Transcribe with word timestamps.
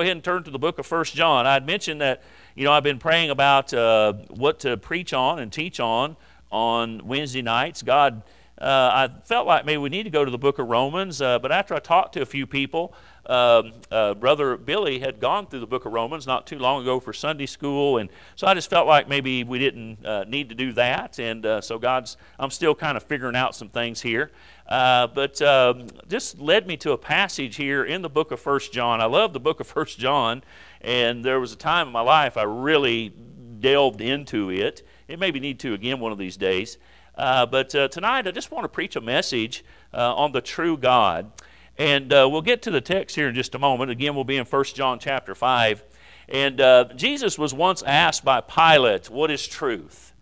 go 0.00 0.02
ahead 0.02 0.16
and 0.16 0.24
turn 0.24 0.42
to 0.42 0.50
the 0.50 0.58
book 0.58 0.78
of 0.78 0.86
First 0.86 1.14
John. 1.14 1.44
I 1.46 1.52
had 1.52 1.66
mentioned 1.66 2.00
that, 2.00 2.22
you 2.54 2.64
know, 2.64 2.72
I've 2.72 2.82
been 2.82 2.98
praying 2.98 3.28
about 3.28 3.74
uh, 3.74 4.14
what 4.30 4.58
to 4.60 4.78
preach 4.78 5.12
on 5.12 5.38
and 5.38 5.52
teach 5.52 5.78
on 5.78 6.16
on 6.50 7.06
Wednesday 7.06 7.42
nights. 7.42 7.82
God, 7.82 8.22
uh, 8.56 8.64
I 8.94 9.10
felt 9.26 9.46
like 9.46 9.66
maybe 9.66 9.76
we 9.76 9.90
need 9.90 10.04
to 10.04 10.10
go 10.10 10.24
to 10.24 10.30
the 10.30 10.38
book 10.38 10.58
of 10.58 10.68
Romans, 10.68 11.20
uh, 11.20 11.38
but 11.38 11.52
after 11.52 11.74
I 11.74 11.80
talked 11.80 12.14
to 12.14 12.22
a 12.22 12.26
few 12.26 12.46
people, 12.46 12.94
um, 13.26 13.72
uh, 13.90 14.14
Brother 14.14 14.56
Billy 14.56 14.98
had 15.00 15.20
gone 15.20 15.46
through 15.46 15.60
the 15.60 15.66
book 15.66 15.84
of 15.84 15.92
Romans 15.92 16.26
not 16.26 16.46
too 16.46 16.58
long 16.58 16.82
ago 16.82 17.00
for 17.00 17.12
Sunday 17.12 17.46
school, 17.46 17.98
and 17.98 18.08
so 18.36 18.46
I 18.46 18.54
just 18.54 18.70
felt 18.70 18.86
like 18.86 19.08
maybe 19.08 19.44
we 19.44 19.58
didn't 19.58 20.04
uh, 20.04 20.24
need 20.24 20.48
to 20.48 20.54
do 20.54 20.72
that. 20.72 21.18
And 21.18 21.44
uh, 21.44 21.60
so 21.60 21.78
God's, 21.78 22.16
I'm 22.38 22.50
still 22.50 22.74
kind 22.74 22.96
of 22.96 23.02
figuring 23.02 23.36
out 23.36 23.54
some 23.54 23.68
things 23.68 24.00
here. 24.00 24.30
Uh, 24.66 25.06
but 25.08 25.40
um, 25.42 25.88
this 26.06 26.38
led 26.38 26.66
me 26.66 26.76
to 26.78 26.92
a 26.92 26.98
passage 26.98 27.56
here 27.56 27.84
in 27.84 28.02
the 28.02 28.08
book 28.08 28.30
of 28.30 28.40
First 28.40 28.72
John. 28.72 29.00
I 29.00 29.06
love 29.06 29.32
the 29.32 29.40
book 29.40 29.60
of 29.60 29.66
First 29.66 29.98
John, 29.98 30.42
and 30.80 31.24
there 31.24 31.40
was 31.40 31.52
a 31.52 31.56
time 31.56 31.88
in 31.88 31.92
my 31.92 32.00
life 32.00 32.36
I 32.36 32.44
really 32.44 33.12
delved 33.60 34.00
into 34.00 34.50
it. 34.50 34.82
It 35.08 35.18
maybe 35.18 35.40
need 35.40 35.58
to 35.60 35.74
again 35.74 35.98
one 36.00 36.12
of 36.12 36.18
these 36.18 36.36
days. 36.36 36.78
Uh, 37.16 37.44
but 37.44 37.74
uh, 37.74 37.88
tonight 37.88 38.26
I 38.28 38.30
just 38.30 38.50
want 38.52 38.64
to 38.64 38.68
preach 38.68 38.94
a 38.96 39.00
message 39.00 39.64
on 39.92 40.30
the 40.32 40.40
true 40.40 40.76
God. 40.78 41.30
And 41.80 42.12
uh, 42.12 42.28
we'll 42.30 42.42
get 42.42 42.60
to 42.64 42.70
the 42.70 42.82
text 42.82 43.16
here 43.16 43.28
in 43.30 43.34
just 43.34 43.54
a 43.54 43.58
moment. 43.58 43.90
Again, 43.90 44.14
we'll 44.14 44.22
be 44.24 44.36
in 44.36 44.44
1 44.44 44.64
John 44.74 44.98
chapter 44.98 45.34
5. 45.34 45.82
And 46.28 46.60
uh, 46.60 46.88
Jesus 46.94 47.38
was 47.38 47.54
once 47.54 47.82
asked 47.84 48.22
by 48.22 48.42
Pilate, 48.42 49.08
What 49.08 49.30
is 49.30 49.46
truth? 49.48 50.12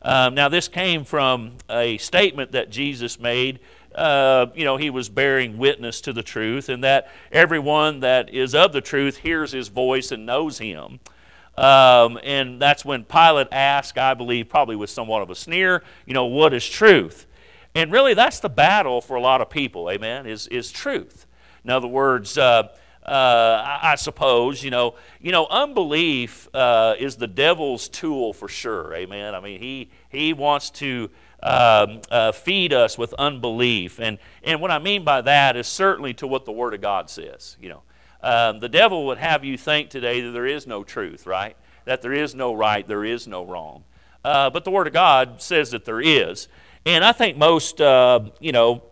Um, 0.00 0.36
now, 0.36 0.48
this 0.48 0.68
came 0.68 1.02
from 1.04 1.56
a 1.68 1.98
statement 1.98 2.52
that 2.52 2.70
Jesus 2.70 3.18
made. 3.18 3.58
Uh, 3.92 4.46
you 4.54 4.64
know, 4.64 4.76
he 4.76 4.90
was 4.90 5.08
bearing 5.08 5.58
witness 5.58 6.00
to 6.02 6.12
the 6.12 6.22
truth, 6.22 6.68
and 6.68 6.84
that 6.84 7.10
everyone 7.32 7.98
that 7.98 8.30
is 8.32 8.54
of 8.54 8.72
the 8.72 8.80
truth 8.80 9.16
hears 9.16 9.50
his 9.50 9.66
voice 9.66 10.12
and 10.12 10.24
knows 10.24 10.58
him. 10.58 11.00
Um, 11.56 12.20
and 12.22 12.62
that's 12.62 12.84
when 12.84 13.02
Pilate 13.02 13.48
asked, 13.50 13.98
I 13.98 14.14
believe, 14.14 14.48
probably 14.48 14.76
with 14.76 14.88
somewhat 14.90 15.22
of 15.22 15.30
a 15.30 15.34
sneer, 15.34 15.82
you 16.06 16.14
know, 16.14 16.26
what 16.26 16.54
is 16.54 16.64
truth? 16.68 17.26
And 17.78 17.92
really, 17.92 18.12
that's 18.14 18.40
the 18.40 18.48
battle 18.48 19.00
for 19.00 19.14
a 19.14 19.20
lot 19.20 19.40
of 19.40 19.50
people, 19.50 19.88
amen, 19.88 20.26
is, 20.26 20.48
is 20.48 20.72
truth. 20.72 21.28
In 21.62 21.70
other 21.70 21.86
words, 21.86 22.36
uh, 22.36 22.74
uh, 23.06 23.78
I, 23.82 23.94
suppose 23.96 24.62
you 24.64 24.70
know 24.72 24.96
you 25.20 25.30
know 25.30 25.46
unbelief 25.46 26.48
uh, 26.52 26.96
is 26.98 27.14
the 27.16 27.28
devil's 27.28 27.88
tool 27.88 28.32
for 28.34 28.46
sure 28.48 28.94
amen 28.94 29.34
i 29.34 29.40
mean 29.40 29.60
he 29.60 29.88
he 30.10 30.32
wants 30.34 30.68
to 30.70 31.08
um, 31.42 32.00
uh, 32.10 32.30
feed 32.32 32.72
us 32.74 32.96
with 32.98 33.12
unbelief 33.14 33.98
and 33.98 34.18
and 34.44 34.60
what 34.60 34.70
i 34.70 34.78
mean 34.78 35.04
by 35.04 35.20
that 35.22 35.56
is 35.56 35.66
certainly 35.66 36.12
to 36.14 36.26
what 36.28 36.44
the 36.44 36.52
word 36.52 36.74
of 36.74 36.80
god 36.82 37.08
says 37.10 37.56
you 37.60 37.68
know 37.70 37.82
um, 38.22 38.60
the 38.60 38.68
devil 38.68 39.06
would 39.06 39.16
have 39.18 39.42
you 39.42 39.56
think 39.58 39.88
today 39.90 40.20
that 40.20 40.30
there 40.32 40.46
is 40.46 40.64
no 40.66 40.84
truth 40.84 41.26
right 41.26 41.56
that 41.86 42.02
there 42.02 42.12
is 42.12 42.34
no 42.36 42.52
right 42.54 42.86
there 42.88 43.04
is 43.04 43.26
no 43.26 43.42
wrong 43.44 43.84
uh, 44.24 44.48
but 44.50 44.64
the 44.64 44.70
word 44.70 44.86
of 44.86 44.92
god 44.92 45.40
says 45.40 45.70
that 45.70 45.84
there 45.86 46.00
is 46.02 46.46
and 46.86 47.04
I 47.04 47.12
think 47.12 47.36
most, 47.36 47.80
uh, 47.80 48.20
you 48.40 48.52
know, 48.52 48.82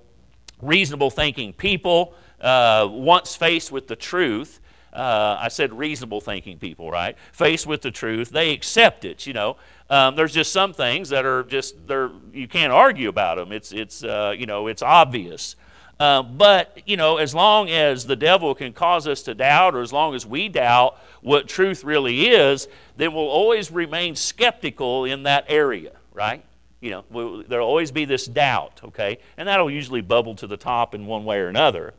reasonable 0.62 1.10
thinking 1.10 1.52
people, 1.52 2.14
uh, 2.40 2.86
once 2.90 3.34
faced 3.34 3.72
with 3.72 3.86
the 3.88 3.96
truth, 3.96 4.60
uh, 4.92 5.36
I 5.40 5.48
said 5.48 5.72
reasonable 5.76 6.20
thinking 6.20 6.58
people, 6.58 6.90
right? 6.90 7.16
Faced 7.32 7.66
with 7.66 7.82
the 7.82 7.90
truth, 7.90 8.30
they 8.30 8.52
accept 8.52 9.04
it. 9.04 9.26
You 9.26 9.34
know, 9.34 9.56
um, 9.90 10.16
there's 10.16 10.32
just 10.32 10.52
some 10.52 10.72
things 10.72 11.10
that 11.10 11.24
are 11.26 11.42
just 11.44 11.86
there. 11.86 12.10
You 12.32 12.48
can't 12.48 12.72
argue 12.72 13.08
about 13.08 13.36
them. 13.36 13.52
It's 13.52 13.72
it's 13.72 14.02
uh, 14.02 14.34
you 14.36 14.46
know 14.46 14.66
it's 14.68 14.80
obvious. 14.82 15.56
Uh, 16.00 16.22
but 16.22 16.78
you 16.86 16.96
know, 16.96 17.16
as 17.18 17.34
long 17.34 17.68
as 17.70 18.06
the 18.06 18.16
devil 18.16 18.54
can 18.54 18.72
cause 18.72 19.06
us 19.06 19.22
to 19.24 19.34
doubt, 19.34 19.74
or 19.74 19.80
as 19.80 19.92
long 19.92 20.14
as 20.14 20.24
we 20.26 20.48
doubt 20.48 20.98
what 21.20 21.46
truth 21.48 21.84
really 21.84 22.28
is, 22.28 22.66
then 22.96 23.12
we'll 23.14 23.28
always 23.28 23.70
remain 23.70 24.14
skeptical 24.14 25.04
in 25.06 25.22
that 25.24 25.44
area, 25.48 25.92
right? 26.12 26.44
you 26.80 26.90
know, 26.90 27.42
there'll 27.48 27.66
always 27.66 27.90
be 27.90 28.04
this 28.04 28.26
doubt, 28.26 28.80
okay? 28.84 29.18
And 29.36 29.48
that'll 29.48 29.70
usually 29.70 30.02
bubble 30.02 30.34
to 30.36 30.46
the 30.46 30.56
top 30.56 30.94
in 30.94 31.06
one 31.06 31.24
way 31.24 31.38
or 31.38 31.48
another. 31.48 31.94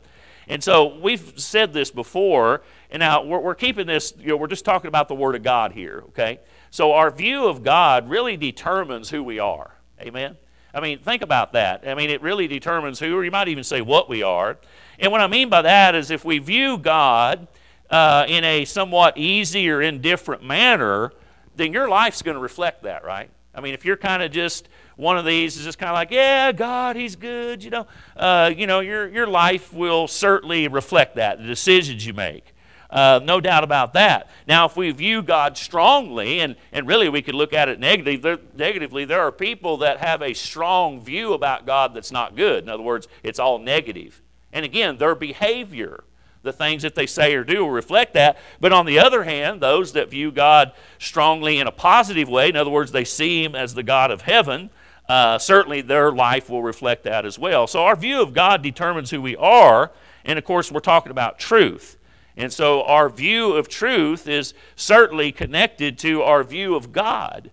And 0.46 0.62
so 0.64 0.96
we've 0.98 1.34
said 1.38 1.72
this 1.72 1.90
before, 1.90 2.62
and 2.90 3.00
now 3.00 3.22
we're, 3.22 3.40
we're 3.40 3.54
keeping 3.54 3.86
this, 3.86 4.14
you 4.18 4.28
know, 4.28 4.36
we're 4.36 4.46
just 4.46 4.64
talking 4.64 4.88
about 4.88 5.08
the 5.08 5.14
Word 5.14 5.34
of 5.34 5.42
God 5.42 5.72
here, 5.72 6.04
okay? 6.08 6.40
So 6.70 6.92
our 6.92 7.10
view 7.10 7.46
of 7.46 7.62
God 7.62 8.08
really 8.08 8.36
determines 8.36 9.10
who 9.10 9.22
we 9.22 9.38
are. 9.38 9.72
Amen? 10.00 10.36
I 10.72 10.80
mean, 10.80 11.00
think 11.00 11.22
about 11.22 11.52
that. 11.54 11.82
I 11.86 11.94
mean, 11.94 12.08
it 12.08 12.22
really 12.22 12.46
determines 12.46 12.98
who, 13.00 13.16
or 13.16 13.24
you 13.24 13.30
might 13.32 13.48
even 13.48 13.64
say 13.64 13.80
what 13.80 14.08
we 14.08 14.22
are. 14.22 14.58
And 15.00 15.10
what 15.10 15.20
I 15.20 15.26
mean 15.26 15.48
by 15.48 15.62
that 15.62 15.94
is 15.96 16.10
if 16.12 16.24
we 16.24 16.38
view 16.38 16.78
God 16.78 17.48
uh, 17.90 18.26
in 18.28 18.44
a 18.44 18.64
somewhat 18.64 19.18
easy 19.18 19.68
or 19.68 19.82
indifferent 19.82 20.44
manner, 20.44 21.10
then 21.56 21.72
your 21.72 21.88
life's 21.88 22.22
going 22.22 22.36
to 22.36 22.40
reflect 22.40 22.84
that, 22.84 23.04
right? 23.04 23.28
I 23.54 23.60
mean, 23.60 23.74
if 23.74 23.84
you're 23.84 23.96
kind 23.96 24.22
of 24.22 24.30
just 24.30 24.68
one 24.96 25.16
of 25.16 25.24
these, 25.24 25.56
is 25.56 25.64
just 25.64 25.78
kind 25.78 25.90
of 25.90 25.94
like, 25.94 26.10
yeah, 26.10 26.52
God, 26.52 26.96
He's 26.96 27.16
good, 27.16 27.62
you 27.64 27.70
know, 27.70 27.86
uh, 28.16 28.52
you 28.54 28.66
know, 28.66 28.80
your 28.80 29.08
your 29.08 29.26
life 29.26 29.72
will 29.72 30.06
certainly 30.08 30.68
reflect 30.68 31.16
that 31.16 31.38
the 31.38 31.44
decisions 31.46 32.06
you 32.06 32.14
make. 32.14 32.54
Uh, 32.90 33.20
no 33.22 33.38
doubt 33.38 33.64
about 33.64 33.92
that. 33.92 34.30
Now, 34.46 34.64
if 34.64 34.74
we 34.74 34.90
view 34.92 35.20
God 35.22 35.58
strongly, 35.58 36.40
and, 36.40 36.56
and 36.72 36.86
really 36.86 37.10
we 37.10 37.20
could 37.20 37.34
look 37.34 37.52
at 37.52 37.68
it 37.68 37.78
negative, 37.78 38.22
there, 38.22 38.38
negatively, 38.56 39.04
there 39.04 39.20
are 39.20 39.30
people 39.30 39.76
that 39.78 39.98
have 39.98 40.22
a 40.22 40.32
strong 40.32 40.98
view 41.02 41.34
about 41.34 41.66
God 41.66 41.92
that's 41.92 42.10
not 42.10 42.34
good. 42.34 42.64
In 42.64 42.70
other 42.70 42.82
words, 42.82 43.06
it's 43.22 43.38
all 43.38 43.58
negative. 43.58 44.22
And 44.54 44.64
again, 44.64 44.96
their 44.96 45.14
behavior 45.14 46.02
the 46.48 46.52
things 46.54 46.82
that 46.82 46.94
they 46.94 47.06
say 47.06 47.34
or 47.34 47.44
do 47.44 47.60
will 47.64 47.70
reflect 47.70 48.14
that. 48.14 48.38
But 48.58 48.72
on 48.72 48.86
the 48.86 48.98
other 48.98 49.22
hand, 49.24 49.60
those 49.60 49.92
that 49.92 50.10
view 50.10 50.32
God 50.32 50.72
strongly 50.98 51.58
in 51.58 51.66
a 51.66 51.70
positive 51.72 52.28
way, 52.28 52.48
in 52.48 52.56
other 52.56 52.70
words, 52.70 52.90
they 52.90 53.04
see 53.04 53.44
Him 53.44 53.54
as 53.54 53.74
the 53.74 53.82
God 53.82 54.10
of 54.10 54.22
heaven, 54.22 54.70
uh, 55.08 55.38
certainly 55.38 55.82
their 55.82 56.10
life 56.10 56.48
will 56.50 56.62
reflect 56.62 57.04
that 57.04 57.24
as 57.26 57.38
well. 57.38 57.66
So 57.66 57.84
our 57.84 57.96
view 57.96 58.20
of 58.22 58.32
God 58.32 58.62
determines 58.62 59.10
who 59.10 59.20
we 59.22 59.36
are. 59.36 59.90
And 60.24 60.38
of 60.38 60.44
course, 60.46 60.72
we're 60.72 60.80
talking 60.80 61.10
about 61.10 61.38
truth. 61.38 61.96
And 62.36 62.50
so 62.52 62.82
our 62.84 63.08
view 63.10 63.52
of 63.52 63.68
truth 63.68 64.28
is 64.28 64.54
certainly 64.76 65.32
connected 65.32 65.98
to 66.00 66.22
our 66.22 66.44
view 66.44 66.74
of 66.76 66.92
God. 66.92 67.50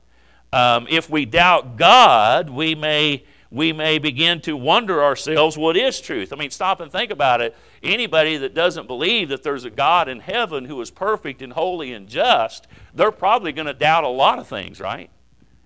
Um, 0.54 0.88
if 0.90 1.10
we 1.10 1.26
doubt 1.26 1.76
God, 1.78 2.50
we 2.50 2.76
may 2.76 3.24
we 3.56 3.72
may 3.72 3.98
begin 4.00 4.42
to 4.42 4.56
wonder 4.58 5.02
ourselves 5.02 5.58
what 5.58 5.78
is 5.78 6.02
truth. 6.02 6.34
I 6.34 6.36
mean, 6.36 6.50
stop 6.52 6.82
and 6.82 6.92
think 6.92 7.10
about 7.10 7.40
it. 7.40 7.56
Anybody 7.82 8.36
that 8.36 8.54
doesn't 8.54 8.86
believe 8.86 9.30
that 9.30 9.44
there's 9.44 9.64
a 9.64 9.70
God 9.70 10.10
in 10.10 10.20
heaven 10.20 10.66
who 10.66 10.80
is 10.82 10.92
perfect 10.92 11.42
and 11.42 11.54
holy 11.54 11.94
and 11.94 12.06
just, 12.10 12.68
they're 12.94 13.14
probably 13.14 13.54
going 13.54 13.68
to 13.68 13.74
doubt 13.74 14.04
a 14.04 14.10
lot 14.10 14.40
of 14.40 14.48
things, 14.48 14.82
right? 14.82 15.10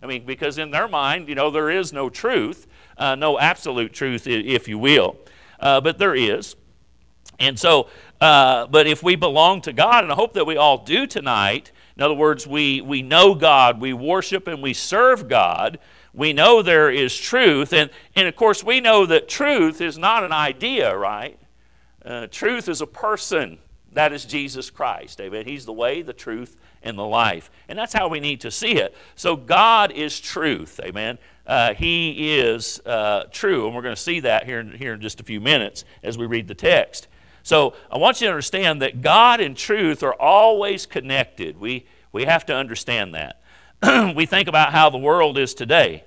I 0.03 0.05
mean, 0.05 0.23
because 0.23 0.59
in 0.59 0.69
their 0.69 0.87
mind, 0.87 1.27
you 1.29 1.33
know, 1.33 1.49
there 1.49 1.71
is 1.71 1.91
no 1.91 2.11
truth, 2.11 2.67
uh, 2.99 3.15
no 3.15 3.39
absolute 3.39 3.91
truth, 3.91 4.27
if 4.27 4.67
you 4.67 4.77
will. 4.77 5.17
Uh, 5.59 5.81
but 5.81 5.97
there 5.97 6.13
is. 6.13 6.55
And 7.39 7.57
so, 7.59 7.89
uh, 8.21 8.67
but 8.67 8.85
if 8.85 9.01
we 9.01 9.15
belong 9.15 9.61
to 9.63 9.73
God, 9.73 10.03
and 10.03 10.13
I 10.13 10.15
hope 10.15 10.33
that 10.33 10.45
we 10.45 10.57
all 10.57 10.77
do 10.77 11.07
tonight, 11.07 11.71
in 11.97 12.03
other 12.03 12.13
words, 12.13 12.45
we, 12.45 12.81
we 12.81 13.01
know 13.01 13.33
God, 13.33 13.81
we 13.81 13.93
worship 13.93 14.47
and 14.47 14.61
we 14.61 14.73
serve 14.73 15.27
God, 15.27 15.79
we 16.13 16.33
know 16.33 16.61
there 16.61 16.89
is 16.89 17.17
truth. 17.17 17.73
And, 17.73 17.89
and 18.15 18.27
of 18.27 18.35
course, 18.35 18.63
we 18.63 18.79
know 18.81 19.05
that 19.05 19.27
truth 19.27 19.81
is 19.81 19.97
not 19.97 20.23
an 20.23 20.31
idea, 20.31 20.95
right? 20.95 21.39
Uh, 22.03 22.27
truth 22.27 22.67
is 22.69 22.81
a 22.81 22.87
person. 22.87 23.59
That 23.93 24.13
is 24.13 24.23
Jesus 24.25 24.69
Christ. 24.69 25.19
Amen. 25.19 25.45
He's 25.47 25.65
the 25.65 25.73
way, 25.73 26.03
the 26.03 26.13
truth, 26.13 26.55
and 26.83 26.95
the 26.97 27.05
life. 27.05 27.49
And 27.67 27.77
that's 27.77 27.91
how 27.93 28.07
we 28.07 28.19
need 28.19 28.41
to 28.41 28.51
see 28.51 28.73
it. 28.73 28.95
So 29.15 29.35
God 29.35 29.91
is 29.91 30.19
truth. 30.19 30.79
Amen. 30.83 31.17
Uh, 31.45 31.73
he 31.73 32.37
is 32.37 32.79
uh, 32.85 33.23
true. 33.31 33.65
And 33.65 33.75
we're 33.75 33.81
going 33.81 33.95
to 33.95 34.01
see 34.01 34.19
that 34.19 34.45
here 34.45 34.59
in, 34.59 34.71
here 34.73 34.93
in 34.93 35.01
just 35.01 35.19
a 35.21 35.23
few 35.23 35.41
minutes 35.41 35.85
as 36.03 36.17
we 36.19 36.27
read 36.27 36.47
the 36.47 36.53
text. 36.53 37.07
So 37.41 37.73
I 37.91 37.97
want 37.97 38.21
you 38.21 38.27
to 38.27 38.31
understand 38.31 38.83
that 38.83 39.01
God 39.01 39.41
and 39.41 39.57
truth 39.57 40.03
are 40.03 40.13
always 40.13 40.85
connected. 40.85 41.59
We, 41.59 41.87
we 42.11 42.25
have 42.25 42.45
to 42.47 42.55
understand 42.55 43.15
that. 43.15 43.38
we 44.15 44.25
think 44.25 44.47
about 44.47 44.73
how 44.73 44.89
the 44.89 44.97
world 44.97 45.37
is 45.37 45.53
today. 45.53 46.03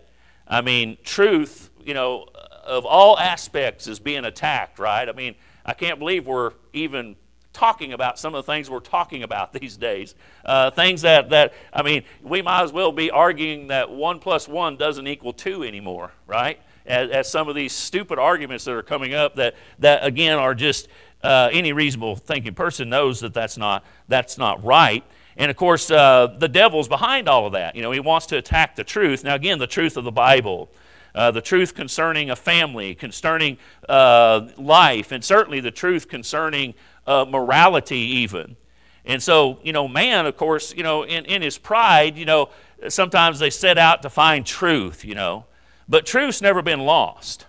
I 0.47 0.61
mean, 0.61 0.99
truth, 1.05 1.71
you 1.85 1.95
know, 1.95 2.27
of 2.65 2.85
all 2.85 3.19
aspects 3.19 3.87
is 3.87 3.99
being 3.99 4.25
attacked, 4.25 4.79
right? 4.79 5.09
I 5.09 5.13
mean, 5.13 5.35
I 5.65 5.73
can't 5.73 5.99
believe 5.99 6.27
we're 6.27 6.53
even 6.75 7.17
talking 7.55 7.93
about 7.93 8.19
some 8.19 8.35
of 8.35 8.45
the 8.45 8.53
things 8.53 8.69
we're 8.69 8.81
talking 8.81 9.23
about 9.23 9.53
these 9.53 9.77
days. 9.77 10.15
Uh, 10.45 10.71
things 10.71 11.03
that, 11.03 11.31
that, 11.31 11.55
I 11.73 11.83
mean, 11.83 12.03
we 12.23 12.43
might 12.43 12.63
as 12.65 12.73
well 12.73 12.93
be 12.93 13.11
arguing 13.11 13.69
that 13.69 13.91
one 13.91 14.19
plus 14.19 14.47
one 14.47 14.77
doesn't 14.77 15.07
equal 15.07 15.33
two 15.33 15.65
anymore, 15.65 16.11
right? 16.27 16.61
As, 16.85 17.09
as 17.11 17.31
some 17.31 17.49
of 17.49 17.55
these 17.55 17.73
stupid 17.73 18.19
arguments 18.19 18.65
that 18.65 18.73
are 18.73 18.83
coming 18.83 19.15
up 19.15 19.37
that, 19.37 19.55
that 19.79 20.05
again, 20.05 20.39
are 20.39 20.55
just 20.55 20.89
uh, 21.23 21.49
any 21.53 21.73
reasonable 21.73 22.17
thinking 22.17 22.53
person 22.53 22.91
knows 22.91 23.21
that 23.21 23.33
that's 23.33 23.57
not, 23.57 23.83
that's 24.09 24.37
not 24.37 24.63
right. 24.63 25.05
And 25.37 25.51
of 25.51 25.57
course, 25.57 25.91
uh, 25.91 26.35
the 26.39 26.49
devil's 26.49 26.89
behind 26.89 27.29
all 27.29 27.47
of 27.47 27.53
that. 27.53 27.75
You 27.75 27.83
know, 27.83 27.91
he 27.91 28.01
wants 28.01 28.27
to 28.27 28.37
attack 28.37 28.77
the 28.77 28.85
truth. 28.85 29.25
Now, 29.25 29.35
again, 29.35 29.59
the 29.59 29.67
truth 29.67 29.97
of 29.97 30.05
the 30.05 30.13
Bible, 30.13 30.71
uh, 31.15 31.31
the 31.31 31.41
truth 31.41 31.75
concerning 31.75 32.31
a 32.31 32.37
family, 32.37 32.95
concerning 32.95 33.57
uh, 33.89 34.49
life, 34.57 35.11
and 35.13 35.25
certainly 35.25 35.61
the 35.61 35.71
truth 35.71 36.09
concerning 36.09 36.75
uh, 37.07 37.25
morality, 37.29 37.99
even. 37.99 38.57
And 39.05 39.23
so, 39.23 39.59
you 39.63 39.73
know, 39.73 39.89
man, 39.89 40.27
of 40.27 40.37
course, 40.37 40.75
you 40.75 40.83
know, 40.83 41.03
in, 41.03 41.25
in 41.25 41.43
his 41.43 41.59
pride, 41.59 42.17
you 42.17 42.25
know, 42.25 42.51
sometimes 42.89 43.39
they 43.39 43.51
set 43.51 43.79
out 43.79 44.03
to 44.03 44.11
find 44.11 44.45
truth, 44.47 45.05
you 45.05 45.15
know. 45.15 45.47
But 45.89 46.07
truth's 46.07 46.41
never 46.43 46.63
been 46.63 46.81
lost 46.83 47.47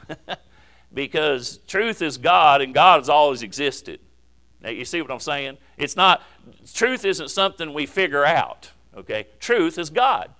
because 0.94 1.56
truth 1.66 2.02
is 2.02 2.18
God 2.18 2.60
and 2.60 2.74
God 2.74 3.00
has 3.00 3.08
always 3.08 3.42
existed. 3.42 4.00
Now, 4.60 4.70
you 4.70 4.84
see 4.84 5.00
what 5.00 5.10
I'm 5.10 5.20
saying? 5.20 5.58
It's 5.76 5.96
not, 5.96 6.22
truth 6.74 7.04
isn't 7.04 7.30
something 7.30 7.72
we 7.72 7.86
figure 7.86 8.24
out, 8.24 8.72
okay? 8.96 9.26
Truth 9.38 9.78
is 9.78 9.88
God. 9.90 10.30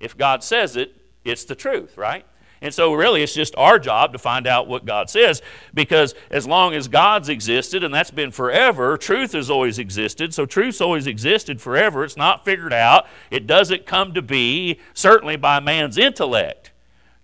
If 0.00 0.16
God 0.16 0.42
says 0.42 0.76
it, 0.76 0.96
it's 1.24 1.44
the 1.44 1.54
truth, 1.54 1.98
right? 1.98 2.24
And 2.62 2.72
so, 2.72 2.94
really, 2.94 3.22
it's 3.22 3.34
just 3.34 3.54
our 3.56 3.78
job 3.78 4.12
to 4.14 4.18
find 4.18 4.46
out 4.46 4.66
what 4.66 4.86
God 4.86 5.10
says 5.10 5.42
because 5.74 6.14
as 6.30 6.46
long 6.46 6.72
as 6.72 6.88
God's 6.88 7.28
existed, 7.28 7.84
and 7.84 7.92
that's 7.92 8.10
been 8.10 8.30
forever, 8.30 8.96
truth 8.96 9.32
has 9.32 9.50
always 9.50 9.78
existed. 9.78 10.32
So, 10.32 10.46
truth's 10.46 10.80
always 10.80 11.06
existed 11.06 11.60
forever. 11.60 12.02
It's 12.02 12.16
not 12.16 12.46
figured 12.46 12.72
out, 12.72 13.06
it 13.30 13.46
doesn't 13.46 13.84
come 13.84 14.14
to 14.14 14.22
be, 14.22 14.78
certainly 14.94 15.36
by 15.36 15.60
man's 15.60 15.98
intellect. 15.98 16.72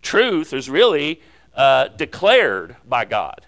Truth 0.03 0.53
is 0.53 0.69
really 0.69 1.23
uh, 1.55 1.89
declared 1.89 2.77
by 2.87 3.07
God. 3.07 3.47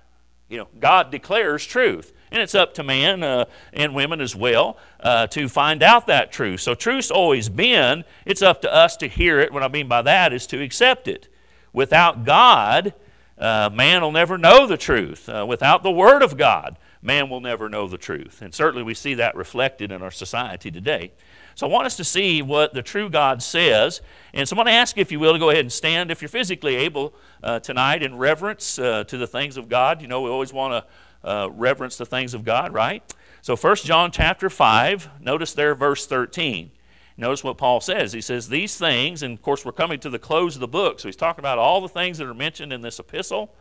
You 0.48 0.58
know, 0.58 0.68
God 0.80 1.10
declares 1.10 1.66
truth. 1.66 2.13
And 2.30 2.42
it's 2.42 2.54
up 2.54 2.74
to 2.74 2.82
man 2.82 3.22
uh, 3.22 3.44
and 3.72 3.94
women 3.94 4.20
as 4.20 4.34
well 4.34 4.76
uh, 5.00 5.26
to 5.28 5.48
find 5.48 5.82
out 5.82 6.06
that 6.06 6.32
truth. 6.32 6.60
So 6.60 6.74
truth's 6.74 7.10
always 7.10 7.48
been, 7.48 8.04
it's 8.24 8.42
up 8.42 8.62
to 8.62 8.72
us 8.72 8.96
to 8.98 9.08
hear 9.08 9.40
it. 9.40 9.52
What 9.52 9.62
I 9.62 9.68
mean 9.68 9.88
by 9.88 10.02
that 10.02 10.32
is 10.32 10.46
to 10.48 10.62
accept 10.62 11.08
it. 11.08 11.28
Without 11.72 12.24
God, 12.24 12.94
uh, 13.38 13.70
man 13.72 14.00
will 14.00 14.12
never 14.12 14.38
know 14.38 14.66
the 14.66 14.76
truth. 14.76 15.28
Uh, 15.28 15.44
without 15.46 15.82
the 15.82 15.90
Word 15.90 16.22
of 16.22 16.36
God, 16.36 16.76
man 17.02 17.28
will 17.28 17.40
never 17.40 17.68
know 17.68 17.86
the 17.88 17.98
truth. 17.98 18.40
And 18.42 18.54
certainly 18.54 18.82
we 18.82 18.94
see 18.94 19.14
that 19.14 19.34
reflected 19.34 19.92
in 19.92 20.02
our 20.02 20.12
society 20.12 20.70
today. 20.70 21.12
So 21.56 21.68
I 21.68 21.70
want 21.70 21.86
us 21.86 21.96
to 21.98 22.04
see 22.04 22.42
what 22.42 22.74
the 22.74 22.82
true 22.82 23.08
God 23.08 23.40
says. 23.40 24.00
And 24.32 24.48
so 24.48 24.56
I 24.56 24.56
want 24.56 24.68
to 24.68 24.72
ask, 24.72 24.96
you, 24.96 25.00
if 25.02 25.12
you 25.12 25.20
will, 25.20 25.32
to 25.34 25.38
go 25.38 25.50
ahead 25.50 25.60
and 25.64 25.70
stand 25.70 26.10
if 26.10 26.20
you're 26.20 26.28
physically 26.28 26.74
able 26.76 27.14
uh, 27.44 27.60
tonight 27.60 28.02
in 28.02 28.16
reverence 28.16 28.76
uh, 28.78 29.04
to 29.04 29.16
the 29.16 29.26
things 29.26 29.56
of 29.56 29.68
God. 29.68 30.00
You 30.02 30.08
know, 30.08 30.22
we 30.22 30.30
always 30.30 30.52
want 30.52 30.72
to 30.74 30.90
uh, 31.24 31.48
reverence 31.54 31.96
the 31.96 32.04
things 32.04 32.34
of 32.34 32.44
God, 32.44 32.74
right? 32.74 33.02
So 33.40 33.56
1 33.56 33.76
John 33.76 34.10
chapter 34.12 34.50
5, 34.50 35.20
notice 35.22 35.54
there 35.54 35.74
verse 35.74 36.06
13. 36.06 36.70
Notice 37.16 37.42
what 37.42 37.56
Paul 37.56 37.80
says. 37.80 38.12
He 38.12 38.20
says, 38.20 38.48
These 38.48 38.76
things, 38.76 39.22
and 39.22 39.34
of 39.38 39.42
course, 39.42 39.64
we're 39.64 39.72
coming 39.72 39.98
to 40.00 40.10
the 40.10 40.18
close 40.18 40.54
of 40.54 40.60
the 40.60 40.68
book, 40.68 41.00
so 41.00 41.08
he's 41.08 41.16
talking 41.16 41.40
about 41.40 41.58
all 41.58 41.80
the 41.80 41.88
things 41.88 42.18
that 42.18 42.26
are 42.26 42.34
mentioned 42.34 42.74
in 42.74 42.82
this 42.82 42.98
epistle. 42.98 43.54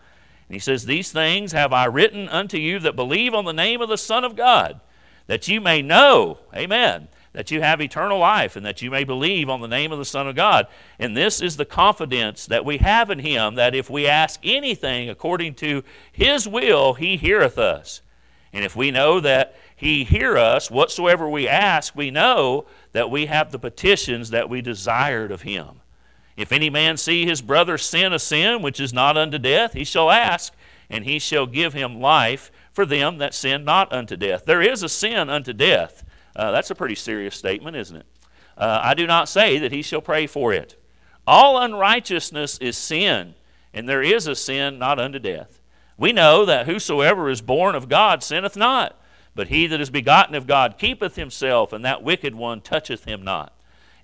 And 0.49 0.55
he 0.55 0.59
says, 0.59 0.85
These 0.85 1.13
things 1.13 1.53
have 1.53 1.71
I 1.71 1.85
written 1.85 2.27
unto 2.27 2.57
you 2.57 2.79
that 2.79 2.97
believe 2.97 3.33
on 3.33 3.45
the 3.45 3.53
name 3.53 3.79
of 3.81 3.87
the 3.87 3.97
Son 3.97 4.25
of 4.25 4.35
God, 4.35 4.81
that 5.27 5.47
you 5.47 5.61
may 5.61 5.81
know, 5.81 6.39
amen, 6.53 7.07
that 7.33 7.49
you 7.51 7.61
have 7.61 7.81
eternal 7.81 8.19
life 8.19 8.55
and 8.55 8.65
that 8.65 8.81
you 8.81 8.89
may 8.89 9.03
believe 9.03 9.49
on 9.49 9.59
the 9.59 9.67
name 9.67 9.91
of 9.91 9.97
the 9.97 10.05
Son 10.05 10.27
of 10.27 10.35
God. 10.35 10.67
And 10.99 11.17
this 11.17 11.41
is 11.41 11.57
the 11.57 11.65
confidence 11.65 12.45
that 12.45 12.63
we 12.63 12.77
have 12.77 13.09
in 13.09 13.19
Him 13.19 13.55
that 13.55 13.75
if 13.75 13.89
we 13.89 14.07
ask 14.07 14.39
anything 14.43 15.09
according 15.09 15.55
to 15.55 15.83
His 16.11 16.47
will, 16.47 16.93
He 16.93 17.17
heareth 17.17 17.57
us. 17.57 18.01
And 18.53 18.63
if 18.63 18.75
we 18.75 18.91
know 18.91 19.19
that 19.19 19.55
He 19.75 20.03
hear 20.03 20.37
us, 20.37 20.69
whatsoever 20.69 21.27
we 21.27 21.47
ask, 21.47 21.95
we 21.95 22.11
know 22.11 22.65
that 22.91 23.09
we 23.09 23.25
have 23.25 23.51
the 23.51 23.59
petitions 23.59 24.29
that 24.29 24.47
we 24.49 24.61
desired 24.61 25.31
of 25.31 25.41
Him. 25.41 25.81
If 26.37 26.51
any 26.51 26.69
man 26.71 26.97
see 26.97 27.27
his 27.27 27.43
brother 27.43 27.77
sin 27.77 28.11
a 28.11 28.17
sin 28.17 28.63
which 28.63 28.79
is 28.79 28.91
not 28.91 29.17
unto 29.19 29.37
death, 29.37 29.73
he 29.73 29.83
shall 29.83 30.09
ask, 30.09 30.51
and 30.89 31.05
he 31.05 31.19
shall 31.19 31.45
give 31.45 31.73
him 31.73 32.01
life 32.01 32.51
for 32.71 32.87
them 32.87 33.19
that 33.19 33.35
sin 33.35 33.63
not 33.63 33.93
unto 33.93 34.17
death. 34.17 34.43
There 34.45 34.59
is 34.59 34.81
a 34.81 34.89
sin 34.89 35.29
unto 35.29 35.53
death. 35.53 36.03
Uh, 36.35 36.51
that's 36.51 36.71
a 36.71 36.75
pretty 36.75 36.95
serious 36.95 37.35
statement, 37.35 37.75
isn't 37.75 37.97
it? 37.97 38.05
Uh, 38.57 38.79
I 38.83 38.93
do 38.93 39.07
not 39.07 39.29
say 39.29 39.57
that 39.59 39.71
he 39.71 39.81
shall 39.81 40.01
pray 40.01 40.27
for 40.27 40.53
it. 40.53 40.79
All 41.25 41.57
unrighteousness 41.59 42.57
is 42.59 42.77
sin, 42.77 43.35
and 43.73 43.87
there 43.87 44.01
is 44.01 44.27
a 44.27 44.35
sin 44.35 44.77
not 44.77 44.99
unto 44.99 45.19
death. 45.19 45.59
We 45.97 46.11
know 46.11 46.43
that 46.45 46.65
whosoever 46.65 47.29
is 47.29 47.41
born 47.41 47.75
of 47.75 47.87
God 47.87 48.23
sinneth 48.23 48.57
not, 48.57 48.99
but 49.35 49.47
he 49.47 49.67
that 49.67 49.81
is 49.81 49.89
begotten 49.89 50.35
of 50.35 50.47
God 50.47 50.77
keepeth 50.77 51.15
himself, 51.15 51.71
and 51.71 51.85
that 51.85 52.03
wicked 52.03 52.35
one 52.35 52.61
toucheth 52.61 53.05
him 53.05 53.23
not. 53.23 53.53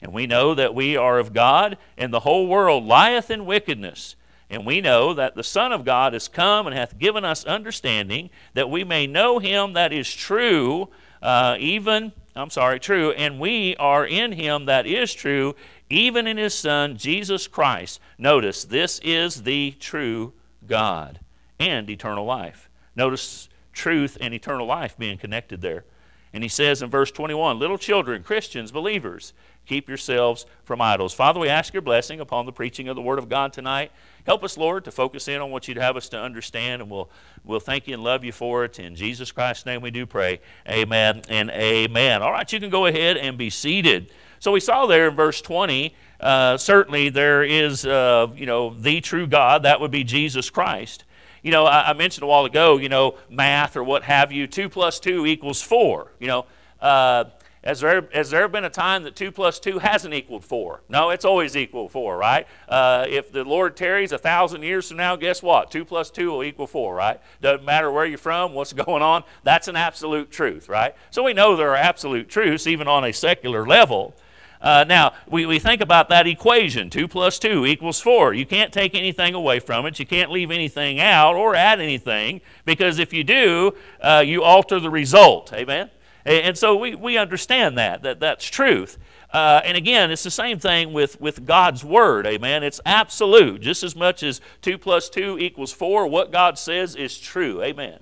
And 0.01 0.13
we 0.13 0.27
know 0.27 0.55
that 0.55 0.73
we 0.73 0.95
are 0.95 1.19
of 1.19 1.33
God, 1.33 1.77
and 1.97 2.13
the 2.13 2.21
whole 2.21 2.47
world 2.47 2.85
lieth 2.85 3.29
in 3.29 3.45
wickedness. 3.45 4.15
And 4.49 4.65
we 4.65 4.81
know 4.81 5.13
that 5.13 5.35
the 5.35 5.43
Son 5.43 5.71
of 5.71 5.85
God 5.85 6.15
is 6.15 6.27
come 6.27 6.65
and 6.65 6.75
hath 6.75 6.97
given 6.97 7.23
us 7.23 7.45
understanding 7.45 8.31
that 8.55 8.69
we 8.69 8.83
may 8.83 9.05
know 9.05 9.37
him 9.37 9.73
that 9.73 9.93
is 9.93 10.11
true, 10.11 10.89
uh, 11.21 11.55
even, 11.59 12.13
I'm 12.35 12.49
sorry, 12.49 12.79
true, 12.79 13.11
and 13.11 13.39
we 13.39 13.75
are 13.75 14.05
in 14.05 14.31
him 14.31 14.65
that 14.65 14.87
is 14.87 15.13
true, 15.13 15.55
even 15.89 16.25
in 16.25 16.37
his 16.37 16.55
Son, 16.55 16.97
Jesus 16.97 17.47
Christ. 17.47 17.99
Notice, 18.17 18.63
this 18.63 18.99
is 19.03 19.43
the 19.43 19.71
true 19.79 20.33
God 20.65 21.19
and 21.59 21.87
eternal 21.89 22.25
life. 22.25 22.69
Notice 22.95 23.49
truth 23.71 24.17
and 24.19 24.33
eternal 24.33 24.65
life 24.65 24.97
being 24.97 25.19
connected 25.19 25.61
there. 25.61 25.85
And 26.33 26.43
he 26.43 26.49
says 26.49 26.81
in 26.81 26.89
verse 26.89 27.11
21 27.11 27.59
Little 27.59 27.77
children, 27.77 28.23
Christians, 28.23 28.71
believers, 28.71 29.33
keep 29.67 29.87
yourselves 29.87 30.47
from 30.63 30.81
idols. 30.81 31.13
Father, 31.13 31.39
we 31.39 31.49
ask 31.49 31.71
your 31.71 31.81
blessing 31.81 32.19
upon 32.19 32.47
the 32.47 32.51
preaching 32.51 32.87
of 32.87 32.95
the 32.95 33.01
Word 33.01 33.19
of 33.19 33.29
God 33.29 33.53
tonight. 33.53 33.91
Help 34.25 34.43
us, 34.43 34.57
Lord, 34.57 34.85
to 34.85 34.91
focus 34.91 35.27
in 35.27 35.41
on 35.41 35.49
what 35.51 35.67
you'd 35.67 35.77
have 35.77 35.95
us 35.95 36.09
to 36.09 36.19
understand, 36.19 36.81
and 36.81 36.91
we'll, 36.91 37.09
we'll 37.43 37.59
thank 37.59 37.87
you 37.87 37.93
and 37.93 38.03
love 38.03 38.23
you 38.23 38.31
for 38.31 38.65
it. 38.65 38.79
In 38.79 38.95
Jesus 38.95 39.31
Christ's 39.31 39.65
name 39.65 39.81
we 39.81 39.91
do 39.91 40.05
pray. 40.05 40.41
Amen 40.67 41.21
and 41.29 41.49
amen. 41.51 42.21
All 42.21 42.31
right, 42.31 42.51
you 42.51 42.59
can 42.59 42.69
go 42.69 42.85
ahead 42.85 43.17
and 43.17 43.37
be 43.37 43.49
seated. 43.49 44.11
So 44.39 44.51
we 44.51 44.59
saw 44.59 44.85
there 44.85 45.07
in 45.07 45.15
verse 45.15 45.41
20, 45.41 45.95
uh, 46.19 46.57
certainly 46.57 47.09
there 47.09 47.43
is, 47.43 47.85
uh, 47.85 48.27
you 48.35 48.45
know, 48.45 48.71
the 48.73 49.01
true 49.01 49.27
God. 49.27 49.63
That 49.63 49.79
would 49.79 49.91
be 49.91 50.03
Jesus 50.03 50.49
Christ. 50.49 51.05
You 51.41 51.51
know, 51.51 51.65
I, 51.65 51.89
I, 51.89 51.93
mentioned 51.93 52.23
a 52.23 52.27
while 52.27 52.43
ago, 52.45 52.77
you 52.77 52.89
know, 52.89 53.15
math 53.29 53.77
or 53.77 53.83
what 53.83 54.03
have 54.03 54.29
you, 54.31 54.45
2 54.47 54.67
plus 54.69 54.99
2 54.99 55.25
equals 55.25 55.61
4. 55.61 56.11
You 56.19 56.27
know, 56.27 56.45
uh, 56.81 57.25
has 57.63 57.81
there, 57.81 58.07
has 58.13 58.29
there 58.29 58.47
been 58.47 58.63
a 58.63 58.69
time 58.69 59.03
that 59.03 59.17
2 59.17 59.31
plus 59.33 59.59
2 59.59 59.79
hasn't 59.79 60.13
equaled 60.13 60.45
4? 60.45 60.81
No, 60.87 61.09
it's 61.09 61.25
always 61.25 61.57
equal 61.57 61.89
4, 61.89 62.15
right? 62.17 62.47
Uh, 62.69 63.05
if 63.09 63.33
the 63.33 63.43
Lord 63.43 63.75
tarries 63.75 64.13
a 64.13 64.17
thousand 64.17 64.63
years 64.63 64.87
from 64.87 64.95
now, 64.97 65.17
guess 65.17 65.43
what? 65.43 65.69
2 65.69 65.83
plus 65.83 66.09
2 66.09 66.31
will 66.31 66.43
equal 66.43 66.67
4, 66.67 66.95
right? 66.95 67.19
Doesn't 67.41 67.65
matter 67.65 67.91
where 67.91 68.05
you're 68.05 68.17
from, 68.17 68.53
what's 68.53 68.71
going 68.73 69.01
on. 69.03 69.25
That's 69.43 69.67
an 69.67 69.75
absolute 69.75 70.31
truth, 70.31 70.69
right? 70.69 70.95
So 71.11 71.21
we 71.23 71.33
know 71.33 71.57
there 71.57 71.71
are 71.71 71.75
absolute 71.75 72.29
truths, 72.29 72.65
even 72.65 72.87
on 72.87 73.03
a 73.03 73.11
secular 73.11 73.65
level. 73.65 74.15
Uh, 74.61 74.83
now, 74.87 75.13
we, 75.29 75.45
we 75.45 75.57
think 75.59 75.81
about 75.81 76.07
that 76.09 76.27
equation 76.27 76.89
2 76.89 77.09
plus 77.09 77.39
2 77.39 77.65
equals 77.65 77.99
4. 77.99 78.33
You 78.35 78.45
can't 78.45 78.71
take 78.71 78.95
anything 78.95 79.33
away 79.33 79.59
from 79.59 79.85
it. 79.85 79.99
You 79.99 80.05
can't 80.05 80.31
leave 80.31 80.49
anything 80.51 81.01
out 81.01 81.35
or 81.35 81.55
add 81.55 81.81
anything 81.81 82.39
because 82.63 82.99
if 82.99 83.11
you 83.11 83.25
do, 83.25 83.73
uh, 84.01 84.23
you 84.25 84.43
alter 84.43 84.79
the 84.79 84.89
result. 84.89 85.51
Amen? 85.53 85.89
And, 86.25 86.57
so 86.57 86.75
we, 86.75 86.95
we 86.95 87.17
understand 87.17 87.77
that, 87.77 88.03
that 88.03 88.19
that's 88.19 88.45
truth. 88.45 88.97
Uh, 89.31 89.61
and 89.63 89.77
again, 89.77 90.11
it's 90.11 90.23
the 90.23 90.31
same 90.31 90.59
thing 90.59 90.91
with, 90.91 91.19
with 91.21 91.45
God's 91.45 91.83
Word, 91.83 92.25
amen. 92.27 92.63
It's 92.63 92.81
absolute, 92.85 93.61
just 93.61 93.83
as 93.83 93.95
much 93.95 94.21
as 94.23 94.41
2 94.61 94.77
plus 94.77 95.09
2 95.09 95.37
equals 95.39 95.71
4. 95.71 96.07
What 96.07 96.31
God 96.31 96.57
says 96.59 96.95
is 96.95 97.17
true, 97.17 97.61
amen. 97.63 97.99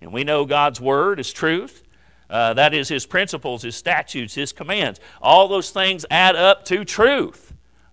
And 0.00 0.12
we 0.12 0.24
know 0.24 0.44
God's 0.44 0.80
Word 0.80 1.20
is 1.20 1.32
truth. 1.32 1.84
Uh, 2.28 2.54
that 2.54 2.74
is 2.74 2.88
His 2.88 3.06
principles, 3.06 3.62
His 3.62 3.76
statutes, 3.76 4.34
His 4.34 4.52
commands. 4.52 4.98
All 5.22 5.46
those 5.46 5.70
things 5.70 6.04
add 6.10 6.34
up 6.36 6.64
to 6.66 6.84
truth. 6.84 7.49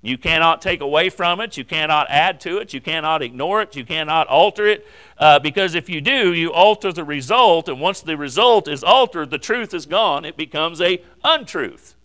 You 0.08 0.18
cannot 0.18 0.62
take 0.62 0.80
away 0.82 1.10
from 1.10 1.42
it. 1.42 1.58
You 1.58 1.66
cannot 1.66 2.08
add 2.10 2.40
to 2.42 2.58
it. 2.60 2.74
You 2.74 2.80
cannot 2.80 3.22
ignore 3.22 3.62
it. 3.62 3.76
You 3.76 3.84
cannot 3.84 4.28
alter 4.28 4.66
it. 4.66 4.88
Uh, 5.18 5.38
because 5.40 5.76
if 5.76 5.90
you 5.90 6.00
do, 6.00 6.34
you 6.34 6.54
alter 6.54 6.94
the 6.94 7.04
result. 7.04 7.68
And 7.68 7.82
once 7.82 8.00
the 8.02 8.16
result 8.16 8.68
is 8.70 8.84
altered, 8.86 9.30
the 9.32 9.38
truth 9.38 9.74
is 9.74 9.86
gone. 9.86 10.24
It 10.24 10.38
becomes 10.38 10.80
a 10.82 11.02
untruth. 11.26 11.96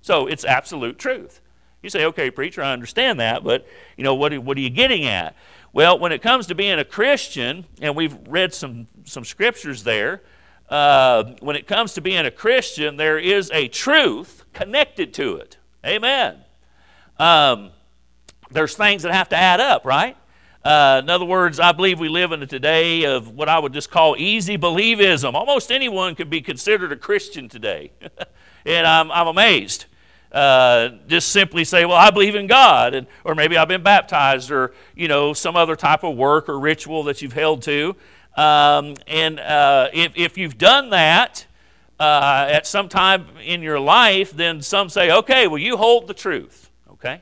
So 0.00 0.26
it's 0.26 0.44
absolute 0.44 0.98
truth. 0.98 1.40
You 1.82 1.88
say, 1.90 2.04
okay, 2.06 2.30
preacher, 2.32 2.62
I 2.62 2.72
understand 2.72 3.20
that, 3.20 3.42
but 3.44 3.64
you 3.96 4.02
know, 4.04 4.14
what, 4.16 4.36
what 4.38 4.56
are 4.56 4.60
you 4.60 4.70
getting 4.70 5.04
at? 5.04 5.34
Well, 5.72 5.98
when 6.00 6.10
it 6.12 6.20
comes 6.22 6.46
to 6.48 6.54
being 6.56 6.78
a 6.80 6.84
Christian, 6.84 7.64
and 7.80 7.94
we've 7.96 8.16
read 8.28 8.52
some, 8.54 8.86
some 9.04 9.24
scriptures 9.24 9.82
there, 9.84 10.22
uh, 10.68 11.34
when 11.40 11.54
it 11.56 11.66
comes 11.68 11.94
to 11.94 12.00
being 12.00 12.24
a 12.26 12.30
Christian, 12.30 12.96
there 12.96 13.18
is 13.18 13.50
a 13.52 13.68
truth 13.68 14.44
connected 14.52 15.12
to 15.14 15.36
it. 15.36 15.56
Amen. 15.86 16.36
Um, 17.22 17.70
there's 18.50 18.74
things 18.74 19.04
that 19.04 19.12
have 19.14 19.28
to 19.28 19.36
add 19.36 19.60
up, 19.60 19.84
right? 19.84 20.16
Uh, 20.64 21.00
in 21.04 21.08
other 21.08 21.24
words, 21.24 21.60
I 21.60 21.70
believe 21.70 22.00
we 22.00 22.08
live 22.08 22.32
in 22.32 22.42
a 22.42 22.48
today 22.48 23.04
of 23.04 23.28
what 23.28 23.48
I 23.48 23.60
would 23.60 23.72
just 23.72 23.92
call 23.92 24.16
easy 24.18 24.58
believism. 24.58 25.34
Almost 25.34 25.70
anyone 25.70 26.16
could 26.16 26.28
be 26.30 26.40
considered 26.40 26.90
a 26.90 26.96
Christian 26.96 27.48
today. 27.48 27.92
and 28.66 28.88
I'm, 28.88 29.12
I'm 29.12 29.28
amazed. 29.28 29.84
Uh, 30.32 30.88
just 31.06 31.28
simply 31.28 31.62
say, 31.62 31.84
well, 31.84 31.96
I 31.96 32.10
believe 32.10 32.34
in 32.34 32.48
God, 32.48 32.92
and, 32.92 33.06
or 33.24 33.36
maybe 33.36 33.56
I've 33.56 33.68
been 33.68 33.84
baptized, 33.84 34.50
or, 34.50 34.74
you 34.96 35.06
know, 35.06 35.32
some 35.32 35.54
other 35.54 35.76
type 35.76 36.02
of 36.02 36.16
work 36.16 36.48
or 36.48 36.58
ritual 36.58 37.04
that 37.04 37.22
you've 37.22 37.34
held 37.34 37.62
to. 37.62 37.94
Um, 38.36 38.94
and 39.06 39.38
uh, 39.38 39.90
if, 39.94 40.10
if 40.16 40.36
you've 40.36 40.58
done 40.58 40.90
that 40.90 41.46
uh, 42.00 42.48
at 42.50 42.66
some 42.66 42.88
time 42.88 43.26
in 43.44 43.62
your 43.62 43.78
life, 43.78 44.32
then 44.32 44.60
some 44.60 44.88
say, 44.88 45.08
okay, 45.12 45.46
well, 45.46 45.58
you 45.58 45.76
hold 45.76 46.08
the 46.08 46.14
truth. 46.14 46.68
Okay? 47.04 47.20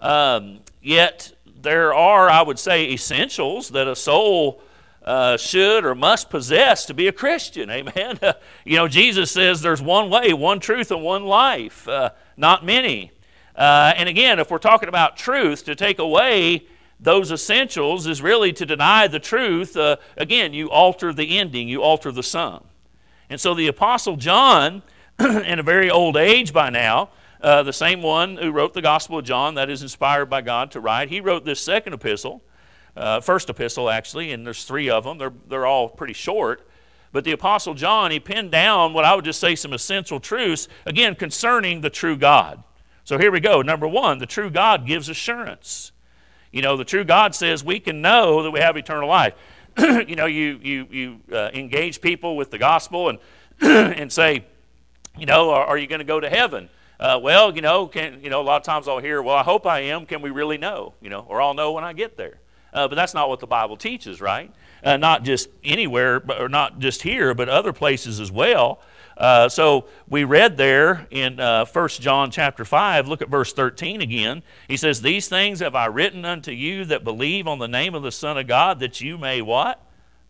Um, 0.00 0.60
yet, 0.82 1.32
there 1.60 1.94
are, 1.94 2.28
I 2.28 2.42
would 2.42 2.58
say, 2.58 2.90
essentials 2.90 3.68
that 3.70 3.86
a 3.86 3.94
soul 3.96 4.60
uh, 5.04 5.36
should 5.36 5.84
or 5.86 5.94
must 5.94 6.30
possess 6.30 6.84
to 6.86 6.94
be 6.94 7.06
a 7.08 7.12
Christian. 7.12 7.70
Amen. 7.70 8.18
you 8.64 8.76
know, 8.76 8.88
Jesus 8.88 9.30
says 9.30 9.62
there's 9.62 9.82
one 9.82 10.10
way, 10.10 10.32
one 10.32 10.58
truth, 10.60 10.90
and 10.90 11.02
one 11.02 11.24
life, 11.24 11.86
uh, 11.88 12.10
not 12.36 12.64
many. 12.64 13.12
Uh, 13.54 13.92
and 13.96 14.08
again, 14.08 14.38
if 14.40 14.50
we're 14.50 14.58
talking 14.58 14.88
about 14.88 15.16
truth, 15.16 15.64
to 15.64 15.74
take 15.76 15.98
away 16.00 16.66
those 17.00 17.30
essentials 17.30 18.06
is 18.08 18.20
really 18.20 18.52
to 18.52 18.66
deny 18.66 19.06
the 19.06 19.20
truth. 19.20 19.76
Uh, 19.76 19.96
again, 20.16 20.52
you 20.52 20.68
alter 20.70 21.12
the 21.12 21.38
ending, 21.38 21.68
you 21.68 21.82
alter 21.82 22.10
the 22.12 22.22
sum. 22.22 22.64
And 23.30 23.40
so 23.40 23.54
the 23.54 23.66
Apostle 23.68 24.16
John, 24.16 24.82
in 25.18 25.58
a 25.60 25.62
very 25.62 25.88
old 25.90 26.16
age 26.16 26.52
by 26.52 26.70
now, 26.70 27.10
uh, 27.40 27.62
the 27.62 27.72
same 27.72 28.02
one 28.02 28.36
who 28.36 28.50
wrote 28.50 28.74
the 28.74 28.82
Gospel 28.82 29.18
of 29.18 29.24
John, 29.24 29.54
that 29.54 29.70
is 29.70 29.82
inspired 29.82 30.26
by 30.26 30.40
God 30.42 30.70
to 30.72 30.80
write, 30.80 31.08
he 31.08 31.20
wrote 31.20 31.44
this 31.44 31.60
second 31.60 31.92
epistle, 31.92 32.42
uh, 32.96 33.20
first 33.20 33.48
epistle 33.48 33.90
actually, 33.90 34.32
and 34.32 34.44
there's 34.46 34.64
three 34.64 34.90
of 34.90 35.04
them. 35.04 35.18
They're, 35.18 35.32
they're 35.48 35.66
all 35.66 35.88
pretty 35.88 36.14
short. 36.14 36.68
But 37.12 37.24
the 37.24 37.32
Apostle 37.32 37.74
John, 37.74 38.10
he 38.10 38.20
pinned 38.20 38.50
down 38.50 38.92
what 38.92 39.04
I 39.04 39.14
would 39.14 39.24
just 39.24 39.40
say 39.40 39.54
some 39.54 39.72
essential 39.72 40.20
truths, 40.20 40.68
again, 40.84 41.14
concerning 41.14 41.80
the 41.80 41.90
true 41.90 42.16
God. 42.16 42.62
So 43.04 43.16
here 43.16 43.30
we 43.32 43.40
go. 43.40 43.62
Number 43.62 43.88
one, 43.88 44.18
the 44.18 44.26
true 44.26 44.50
God 44.50 44.86
gives 44.86 45.08
assurance. 45.08 45.92
You 46.52 46.60
know, 46.60 46.76
the 46.76 46.84
true 46.84 47.04
God 47.04 47.34
says 47.34 47.64
we 47.64 47.80
can 47.80 48.02
know 48.02 48.42
that 48.42 48.50
we 48.50 48.60
have 48.60 48.76
eternal 48.76 49.08
life. 49.08 49.34
you 49.78 50.16
know, 50.16 50.26
you, 50.26 50.58
you, 50.62 50.86
you 50.90 51.20
uh, 51.32 51.50
engage 51.54 52.00
people 52.02 52.36
with 52.36 52.50
the 52.50 52.58
gospel 52.58 53.08
and, 53.08 53.18
and 53.60 54.12
say, 54.12 54.44
you 55.16 55.24
know, 55.24 55.48
are, 55.50 55.64
are 55.64 55.78
you 55.78 55.86
going 55.86 56.00
to 56.00 56.04
go 56.04 56.20
to 56.20 56.28
heaven? 56.28 56.68
Uh, 57.00 57.18
well, 57.22 57.54
you 57.54 57.62
know, 57.62 57.86
can, 57.86 58.20
you 58.22 58.28
know, 58.30 58.40
a 58.40 58.42
lot 58.42 58.56
of 58.56 58.64
times 58.64 58.88
I'll 58.88 58.98
hear, 58.98 59.22
well, 59.22 59.36
I 59.36 59.44
hope 59.44 59.66
I 59.66 59.80
am. 59.80 60.04
Can 60.04 60.20
we 60.20 60.30
really 60.30 60.58
know? 60.58 60.94
You 61.00 61.10
know, 61.10 61.24
or 61.28 61.40
I'll 61.40 61.54
know 61.54 61.72
when 61.72 61.84
I 61.84 61.92
get 61.92 62.16
there. 62.16 62.40
Uh, 62.72 62.88
but 62.88 62.96
that's 62.96 63.14
not 63.14 63.28
what 63.28 63.40
the 63.40 63.46
Bible 63.46 63.76
teaches, 63.76 64.20
right? 64.20 64.52
Uh, 64.82 64.96
not 64.96 65.22
just 65.22 65.48
anywhere, 65.62 66.18
but, 66.20 66.40
or 66.40 66.48
not 66.48 66.80
just 66.80 67.02
here, 67.02 67.34
but 67.34 67.48
other 67.48 67.72
places 67.72 68.18
as 68.20 68.30
well. 68.32 68.80
Uh, 69.16 69.48
so 69.48 69.86
we 70.08 70.24
read 70.24 70.56
there 70.56 71.06
in 71.10 71.40
uh, 71.40 71.64
1 71.64 71.88
John 71.88 72.30
chapter 72.30 72.64
5, 72.64 73.08
look 73.08 73.22
at 73.22 73.28
verse 73.28 73.52
13 73.52 74.00
again. 74.00 74.42
He 74.68 74.76
says, 74.76 75.00
These 75.00 75.28
things 75.28 75.60
have 75.60 75.74
I 75.74 75.86
written 75.86 76.24
unto 76.24 76.50
you 76.52 76.84
that 76.86 77.04
believe 77.04 77.46
on 77.48 77.58
the 77.60 77.66
name 77.68 77.94
of 77.94 78.02
the 78.02 78.12
Son 78.12 78.36
of 78.36 78.46
God, 78.46 78.80
that 78.80 79.00
you 79.00 79.18
may 79.18 79.40
what? 79.40 79.80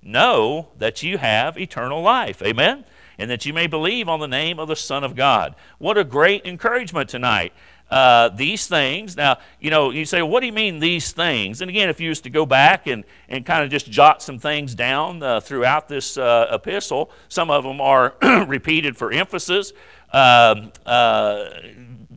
Know 0.03 0.69
that 0.79 1.03
you 1.03 1.19
have 1.19 1.59
eternal 1.59 2.03
life. 2.03 2.41
Amen? 2.43 2.85
and 3.19 3.31
that 3.31 3.45
you 3.45 3.53
may 3.53 3.67
believe 3.67 4.09
on 4.09 4.21
the 4.21 4.29
name 4.29 4.59
of 4.59 4.69
the 4.69 4.77
Son 4.77 5.03
of 5.03 5.15
God. 5.15 5.55
What 5.79 5.99
a 5.99 6.05
great 6.05 6.47
encouragement 6.47 7.11
tonight. 7.11 7.53
Uh, 7.91 8.29
these 8.29 8.67
things. 8.67 9.17
Now, 9.17 9.39
you 9.61 9.71
know, 9.71 9.91
you 9.91 10.05
say, 10.05 10.21
what 10.23 10.41
do 10.41 10.47
you 10.47 10.53
mean 10.53 10.79
these 10.79 11.11
things? 11.13 11.63
And 11.63 11.71
again, 11.71 11.89
if 11.89 12.01
you 12.01 12.11
was 12.11 12.21
to 12.21 12.31
go 12.31 12.45
back 12.47 12.87
and, 12.87 13.03
and 13.31 13.45
kind 13.47 13.65
of 13.65 13.71
just 13.71 13.91
jot 13.91 14.23
some 14.23 14.39
things 14.39 14.75
down 14.75 15.23
uh, 15.23 15.41
throughout 15.41 15.89
this 15.89 16.19
uh, 16.19 16.49
epistle, 16.53 17.11
some 17.29 17.51
of 17.51 17.65
them 17.65 17.81
are 17.81 18.15
repeated 18.47 18.95
for 18.97 19.11
emphasis. 19.11 19.73
Um, 20.13 20.71
uh, 20.85 21.47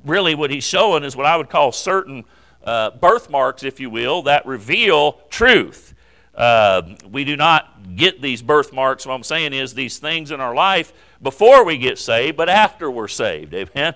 really, 0.06 0.36
what 0.36 0.52
he's 0.52 0.66
showing 0.66 1.04
is 1.06 1.16
what 1.16 1.26
I 1.26 1.38
would 1.38 1.50
call 1.50 1.72
certain 1.72 2.26
uh, 2.66 2.92
birthmarks, 2.92 3.64
if 3.64 3.80
you 3.80 3.90
will, 3.90 4.24
that 4.24 4.46
reveal 4.46 5.14
truth. 5.30 5.94
Um, 6.36 6.98
we 7.10 7.24
do 7.24 7.38
not 7.38 7.71
get 7.96 8.22
these 8.22 8.42
birthmarks. 8.42 9.06
What 9.06 9.14
I'm 9.14 9.24
saying 9.24 9.54
is 9.54 9.74
these 9.74 9.98
things 10.00 10.32
in 10.32 10.42
our 10.42 10.56
life 10.56 10.94
before 11.22 11.64
we 11.64 11.78
get 11.78 11.98
saved, 11.98 12.38
but 12.38 12.50
after 12.50 12.90
we're 12.90 13.08
saved. 13.08 13.54
Amen. 13.54 13.94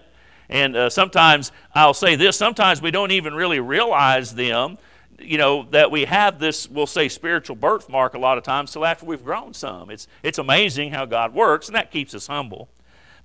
And 0.50 0.76
uh, 0.76 0.90
sometimes 0.90 1.52
I'll 1.74 1.94
say 1.94 2.16
this 2.16 2.38
sometimes 2.38 2.82
we 2.82 2.92
don't 2.92 3.12
even 3.12 3.34
really 3.34 3.60
realize 3.60 4.36
them, 4.36 4.78
you 5.20 5.38
know, 5.38 5.64
that 5.72 5.90
we 5.90 6.06
have 6.06 6.40
this, 6.40 6.70
we'll 6.70 6.86
say, 6.88 7.10
spiritual 7.10 7.56
birthmark 7.56 8.14
a 8.14 8.20
lot 8.20 8.38
of 8.38 8.44
times 8.44 8.72
till 8.72 8.86
after 8.86 9.06
we've 9.06 9.24
grown 9.24 9.54
some. 9.54 9.90
It's, 9.90 10.08
it's 10.22 10.38
amazing 10.38 10.92
how 10.92 11.06
God 11.06 11.34
works, 11.34 11.68
and 11.68 11.76
that 11.76 11.90
keeps 11.90 12.14
us 12.14 12.28
humble. 12.28 12.70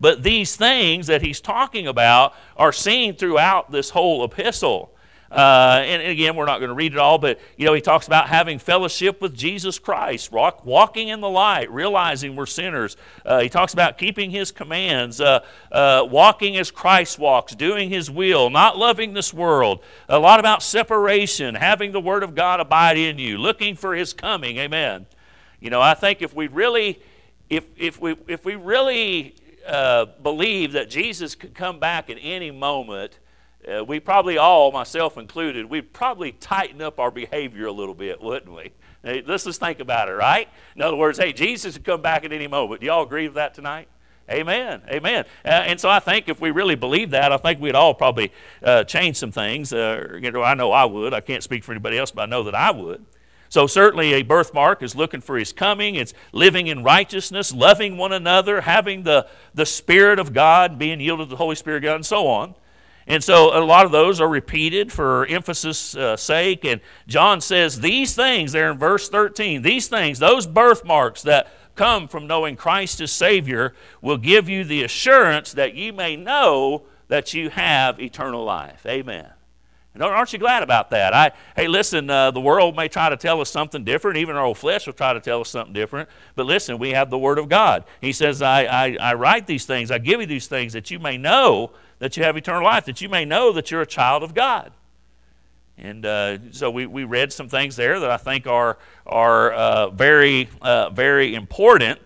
But 0.01 0.23
these 0.23 0.57
things 0.57 1.09
that 1.09 1.21
he's 1.21 1.43
talking 1.43 1.87
about 1.87 2.33
are 2.57 2.73
seen 2.73 3.17
throughout 3.17 3.71
this 3.71 3.91
whole 3.91 4.25
epistle. 4.25 4.95
Uh, 5.31 5.83
and 5.87 6.03
again, 6.03 6.35
we're 6.35 6.45
not 6.47 6.59
going 6.59 6.71
to 6.71 6.75
read 6.75 6.93
it 6.93 6.99
all, 6.99 7.17
but 7.17 7.39
you 7.57 7.65
know, 7.65 7.73
he 7.73 7.81
talks 7.81 8.09
about 8.09 8.29
having 8.29 8.59
fellowship 8.59 9.21
with 9.21 9.33
Jesus 9.37 9.79
Christ, 9.79 10.33
rock, 10.33 10.67
walking 10.67 11.07
in 11.07 11.21
the 11.21 11.29
light, 11.29 11.71
realizing 11.71 12.35
we're 12.35 12.47
sinners. 12.47 12.97
Uh, 13.25 13.39
he 13.41 13.49
talks 13.49 13.73
about 13.73 13.97
keeping 13.97 14.31
his 14.33 14.51
commands, 14.51 15.21
uh, 15.21 15.41
uh, 15.71 16.05
walking 16.11 16.57
as 16.57 16.73
Christ 16.73 17.17
walks, 17.17 17.55
doing 17.55 17.91
his 17.91 18.11
will, 18.11 18.51
not 18.51 18.77
loving 18.77 19.13
this 19.15 19.33
world. 19.33 19.81
A 20.09 20.19
lot 20.19 20.41
about 20.41 20.65
separation, 20.65 21.55
having 21.55 21.93
the 21.93 22.01
Word 22.01 22.25
of 22.25 22.35
God 22.35 22.59
abide 22.59 22.99
in 22.99 23.19
you, 23.21 23.39
looking 23.39 23.77
for 23.77 23.95
his 23.95 24.13
coming. 24.13 24.57
Amen. 24.59 25.07
You 25.61 25.71
know, 25.71 25.81
I 25.81 25.95
think 25.95 26.23
if 26.23 26.35
we 26.35 26.49
really, 26.49 26.99
if, 27.49 27.67
if, 27.77 28.01
we, 28.01 28.17
if 28.27 28.45
we 28.45 28.57
really 28.57 29.37
uh, 29.65 30.07
believe 30.07 30.73
that 30.73 30.91
Jesus 30.91 31.37
could 31.37 31.55
come 31.55 31.79
back 31.79 32.11
at 32.11 32.19
any 32.21 32.51
moment, 32.51 33.17
uh, 33.67 33.85
we 33.85 34.01
probably 34.01 34.39
all, 34.39 34.73
myself 34.73 35.17
included, 35.19 35.67
we'd 35.67 35.93
probably 35.93 36.33
tighten 36.33 36.81
up 36.81 36.99
our 36.99 37.11
behavior 37.11 37.67
a 37.67 37.73
little 37.73 37.95
bit, 37.95 38.21
wouldn't 38.23 38.55
we? 38.55 38.73
Hey, 39.03 39.23
let's 39.27 39.45
just 39.45 39.61
think 39.61 39.81
about 39.81 40.09
it, 40.09 40.13
right? 40.13 40.49
In 40.77 40.83
other 40.83 40.97
words, 40.97 41.19
hey, 41.19 41.33
Jesus 41.33 41.75
could 41.75 41.85
come 41.85 42.03
back 42.03 42.25
at 42.25 42.33
any 42.33 42.47
moment. 42.47 42.81
Do 42.81 42.87
y'all 42.87 43.03
agree 43.03 43.27
with 43.27 43.35
that 43.35 43.55
tonight? 43.55 43.89
Amen. 44.31 44.83
Amen. 44.89 45.25
Uh, 45.45 45.49
and 45.49 45.81
so 45.81 45.89
I 45.89 45.99
think 45.99 46.29
if 46.29 46.41
we 46.41 46.51
really 46.53 46.77
believe 46.77 47.11
that, 47.11 47.33
I 47.33 47.37
think 47.37 47.61
we'd 47.61 47.75
all 47.75 47.95
probably 47.95 48.33
uh, 48.63 48.85
change 48.85 49.17
some 49.17 49.33
things. 49.33 49.73
Uh, 49.73 50.19
you 50.23 50.31
know, 50.31 50.43
I 50.43 50.55
know 50.55 50.71
I 50.71 50.85
would. 50.85 51.13
I 51.13 51.21
can't 51.21 51.43
speak 51.43 51.65
for 51.65 51.73
anybody 51.73 51.99
else, 51.99 52.13
but 52.13 52.23
I 52.23 52.27
know 52.27 52.45
that 52.45 52.55
I 52.55 52.71
would. 52.71 53.05
So, 53.49 53.67
certainly, 53.67 54.13
a 54.13 54.23
birthmark 54.23 54.81
is 54.81 54.95
looking 54.95 55.21
for 55.21 55.37
his 55.37 55.53
coming. 55.53 55.97
It's 55.97 56.15
living 56.31 56.69
in 56.69 56.85
righteousness, 56.85 57.53
loving 57.53 57.97
one 57.97 58.13
another, 58.13 58.61
having 58.61 59.03
the, 59.03 59.27
the 59.55 59.67
Spirit 59.67 60.21
of 60.21 60.33
God, 60.33 60.79
being 60.79 61.01
yielded 61.01 61.25
to 61.25 61.31
the 61.31 61.37
Holy 61.37 61.57
Spirit 61.57 61.81
God, 61.83 61.97
and 61.97 62.07
so 62.07 62.29
on. 62.29 62.55
And 63.11 63.25
so 63.25 63.59
a 63.59 63.59
lot 63.65 63.87
of 63.87 63.91
those 63.91 64.21
are 64.21 64.29
repeated 64.29 64.93
for 64.93 65.27
emphasis' 65.27 65.97
uh, 65.97 66.17
sake. 66.17 66.65
And 66.65 66.81
John 67.09 67.41
says, 67.41 67.81
These 67.81 68.15
things, 68.15 68.53
there 68.53 68.71
in 68.71 68.79
verse 68.79 69.09
13, 69.09 69.63
these 69.63 69.89
things, 69.89 70.21
those 70.21 70.47
birthmarks 70.47 71.21
that 71.23 71.49
come 71.75 72.07
from 72.07 72.29
knowing 72.29 72.55
Christ 72.55 73.01
as 73.01 73.11
Savior, 73.11 73.75
will 74.01 74.17
give 74.17 74.49
you 74.49 74.63
the 74.63 74.85
assurance 74.85 75.51
that 75.55 75.75
you 75.75 75.93
may 75.93 76.15
know 76.15 76.85
that 77.09 77.35
you 77.35 77.51
have 77.51 78.01
eternal 78.01 78.45
life. 78.45 78.87
Amen. 78.87 79.31
And 79.93 80.03
aren't 80.05 80.33
you 80.33 80.39
glad 80.39 80.63
about 80.63 80.91
that? 80.91 81.13
I, 81.13 81.33
hey, 81.57 81.67
listen, 81.67 82.09
uh, 82.09 82.31
the 82.31 82.41
world 82.41 82.77
may 82.77 82.87
try 82.87 83.09
to 83.09 83.17
tell 83.17 83.41
us 83.41 83.51
something 83.51 83.83
different. 83.83 84.19
Even 84.19 84.37
our 84.37 84.45
old 84.45 84.57
flesh 84.59 84.87
will 84.87 84.93
try 84.93 85.13
to 85.13 85.19
tell 85.21 85.41
us 85.41 85.49
something 85.51 85.73
different. 85.73 86.09
But 86.37 86.47
listen, 86.47 86.79
we 86.79 86.91
have 86.91 87.11
the 87.11 87.19
Word 87.19 87.39
of 87.41 87.49
God. 87.49 87.83
He 88.01 88.13
says, 88.13 88.41
I, 88.41 88.65
I, 88.67 88.97
I 89.01 89.15
write 89.15 89.47
these 89.49 89.65
things, 89.67 89.91
I 89.91 89.99
give 89.99 90.21
you 90.21 90.27
these 90.27 90.47
things 90.47 90.75
that 90.75 90.91
you 90.93 91.01
may 91.01 91.17
know 91.19 91.73
that 91.99 92.17
you 92.17 92.23
have 92.23 92.37
eternal 92.37 92.63
life, 92.63 92.85
that 92.85 93.01
you 93.01 93.09
may 93.09 93.25
know 93.25 93.53
that 93.53 93.71
you're 93.71 93.83
a 93.83 93.87
child 93.87 94.23
of 94.23 94.33
God. 94.33 94.73
And 95.77 96.07
uh, 96.07 96.51
so 96.53 96.71
we, 96.71 96.87
we 96.87 97.05
read 97.05 97.33
some 97.33 97.49
things 97.49 97.75
there 97.75 97.99
that 98.01 98.11
I 98.11 98.17
think 98.17 98.47
are, 98.47 98.79
are 99.07 99.51
uh, 99.53 99.91
very, 99.91 100.49
uh, 100.63 100.91
very 100.91 101.35
important. 101.35 101.99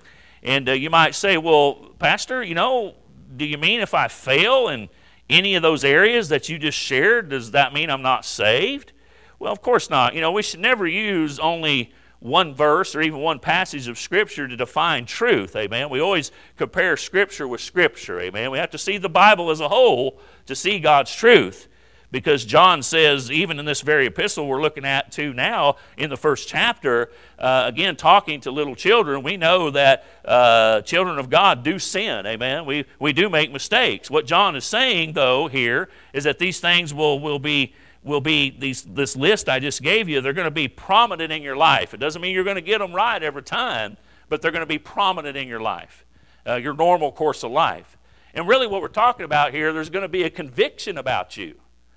And 0.42 0.68
uh, 0.68 0.72
you 0.72 0.88
might 0.90 1.14
say, 1.14 1.36
well, 1.36 1.90
Pastor, 1.98 2.42
you 2.42 2.54
know, 2.54 2.94
do 3.36 3.44
you 3.44 3.58
mean 3.58 3.80
if 3.80 3.92
I 3.92 4.08
fail 4.08 4.68
and 4.68 4.88
any 5.28 5.54
of 5.54 5.62
those 5.62 5.84
areas 5.84 6.28
that 6.28 6.48
you 6.48 6.58
just 6.58 6.78
shared, 6.78 7.30
does 7.30 7.50
that 7.52 7.72
mean 7.72 7.90
I'm 7.90 8.02
not 8.02 8.24
saved? 8.24 8.92
Well, 9.38 9.52
of 9.52 9.62
course 9.62 9.88
not. 9.90 10.14
You 10.14 10.20
know, 10.20 10.32
we 10.32 10.42
should 10.42 10.60
never 10.60 10.86
use 10.86 11.38
only 11.38 11.92
one 12.20 12.54
verse 12.54 12.94
or 12.94 13.02
even 13.02 13.20
one 13.20 13.38
passage 13.38 13.88
of 13.88 13.98
Scripture 13.98 14.46
to 14.48 14.56
define 14.56 15.04
truth. 15.06 15.56
Amen. 15.56 15.90
We 15.90 16.00
always 16.00 16.30
compare 16.56 16.96
Scripture 16.96 17.48
with 17.48 17.60
Scripture. 17.60 18.20
Amen. 18.20 18.50
We 18.50 18.58
have 18.58 18.70
to 18.70 18.78
see 18.78 18.98
the 18.98 19.08
Bible 19.08 19.50
as 19.50 19.60
a 19.60 19.68
whole 19.68 20.20
to 20.46 20.54
see 20.54 20.78
God's 20.78 21.14
truth. 21.14 21.68
Because 22.14 22.44
John 22.44 22.84
says, 22.84 23.28
even 23.32 23.58
in 23.58 23.64
this 23.64 23.80
very 23.80 24.06
epistle 24.06 24.46
we're 24.46 24.62
looking 24.62 24.84
at 24.84 25.10
too 25.10 25.34
now, 25.34 25.74
in 25.96 26.10
the 26.10 26.16
first 26.16 26.46
chapter, 26.48 27.10
uh, 27.40 27.64
again, 27.66 27.96
talking 27.96 28.40
to 28.42 28.52
little 28.52 28.76
children, 28.76 29.24
we 29.24 29.36
know 29.36 29.68
that 29.72 30.04
uh, 30.24 30.80
children 30.82 31.18
of 31.18 31.28
God 31.28 31.64
do 31.64 31.76
sin. 31.80 32.24
Amen. 32.24 32.66
We, 32.66 32.84
we 33.00 33.12
do 33.12 33.28
make 33.28 33.50
mistakes. 33.50 34.12
What 34.12 34.26
John 34.26 34.54
is 34.54 34.62
saying, 34.64 35.14
though, 35.14 35.48
here 35.48 35.88
is 36.12 36.22
that 36.22 36.38
these 36.38 36.60
things 36.60 36.94
will, 36.94 37.18
will 37.18 37.40
be 37.40 37.74
will 38.04 38.20
be 38.20 38.50
these, 38.50 38.82
this 38.82 39.16
list 39.16 39.48
I 39.48 39.58
just 39.58 39.82
gave 39.82 40.08
you, 40.08 40.20
they're 40.20 40.34
going 40.34 40.44
to 40.44 40.50
be 40.52 40.68
prominent 40.68 41.32
in 41.32 41.42
your 41.42 41.56
life. 41.56 41.94
It 41.94 41.98
doesn't 42.00 42.20
mean 42.22 42.32
you're 42.34 42.44
going 42.44 42.56
to 42.56 42.60
get 42.62 42.78
them 42.78 42.92
right 42.92 43.20
every 43.20 43.42
time, 43.42 43.96
but 44.28 44.40
they're 44.40 44.50
going 44.52 44.60
to 44.60 44.66
be 44.66 44.78
prominent 44.78 45.36
in 45.36 45.48
your 45.48 45.60
life, 45.60 46.04
uh, 46.46 46.56
your 46.56 46.74
normal 46.74 47.10
course 47.10 47.42
of 47.42 47.50
life. 47.50 47.96
And 48.34 48.46
really, 48.46 48.68
what 48.68 48.82
we're 48.82 48.86
talking 48.88 49.24
about 49.24 49.52
here, 49.52 49.72
there's 49.72 49.90
going 49.90 50.02
to 50.02 50.08
be 50.08 50.22
a 50.22 50.30
conviction 50.30 50.96
about 50.98 51.36
you. 51.38 51.56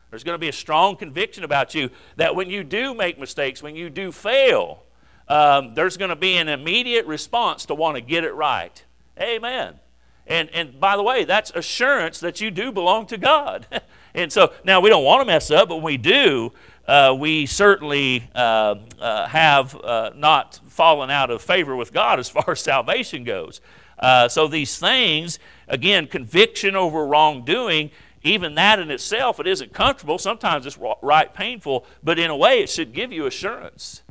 There's 0.10 0.24
going 0.24 0.36
to 0.36 0.40
be 0.40 0.50
a 0.50 0.54
strong 0.54 0.96
conviction 0.96 1.44
about 1.44 1.76
you 1.76 1.90
that 2.16 2.36
when 2.36 2.50
you 2.50 2.64
do 2.64 2.94
make 2.94 3.20
mistakes, 3.20 3.62
when 3.62 3.76
you 3.76 3.90
do 3.90 4.12
fail, 4.12 4.84
um, 5.28 5.74
there's 5.76 5.98
going 5.98 6.10
to 6.10 6.16
be 6.16 6.38
an 6.38 6.48
immediate 6.48 7.06
response 7.06 7.66
to 7.66 7.76
want 7.76 7.96
to 7.96 8.02
get 8.02 8.24
it 8.24 8.34
right. 8.34 8.84
Amen. 9.20 9.80
And, 10.26 10.50
and 10.52 10.80
by 10.80 10.96
the 10.96 11.04
way, 11.04 11.26
that's 11.26 11.52
assurance 11.52 12.20
that 12.22 12.40
you 12.40 12.52
do 12.52 12.72
belong 12.72 13.06
to 13.08 13.18
God. 13.18 13.68
and 14.14 14.32
so 14.32 14.54
now 14.64 14.80
we 14.80 14.90
don't 14.90 15.04
want 15.04 15.22
to 15.22 15.26
mess 15.26 15.52
up, 15.52 15.70
but 15.70 15.78
when 15.78 15.84
we 15.86 15.98
do, 15.98 16.54
uh, 16.88 17.14
we 17.18 17.46
certainly 17.46 18.30
uh, 18.34 18.76
uh, 19.00 19.28
have 19.28 19.76
uh, 19.76 20.12
not 20.16 20.62
fallen 20.68 21.10
out 21.10 21.30
of 21.32 21.42
favor 21.42 21.76
with 21.76 21.92
God 21.92 22.18
as 22.20 22.30
far 22.30 22.52
as 22.52 22.62
salvation 22.62 23.26
goes. 23.26 23.60
Uh, 24.00 24.30
so 24.30 24.48
these 24.48 24.78
things, 24.78 25.40
again, 25.68 26.08
conviction 26.08 26.76
over 26.76 27.06
wrongdoing, 27.06 27.90
even 28.28 28.56
that 28.56 28.80
in 28.80 28.92
itself, 28.92 29.40
it 29.40 29.48
isn't 29.48 29.74
comfortable. 29.74 30.18
Sometimes 30.18 30.66
it's 30.66 30.78
right 31.02 31.34
painful, 31.34 31.86
but 32.04 32.20
in 32.20 32.30
a 32.30 32.36
way, 32.38 32.60
it 32.60 32.70
should 32.70 32.94
give 32.94 33.12
you 33.12 33.26
assurance. 33.26 34.04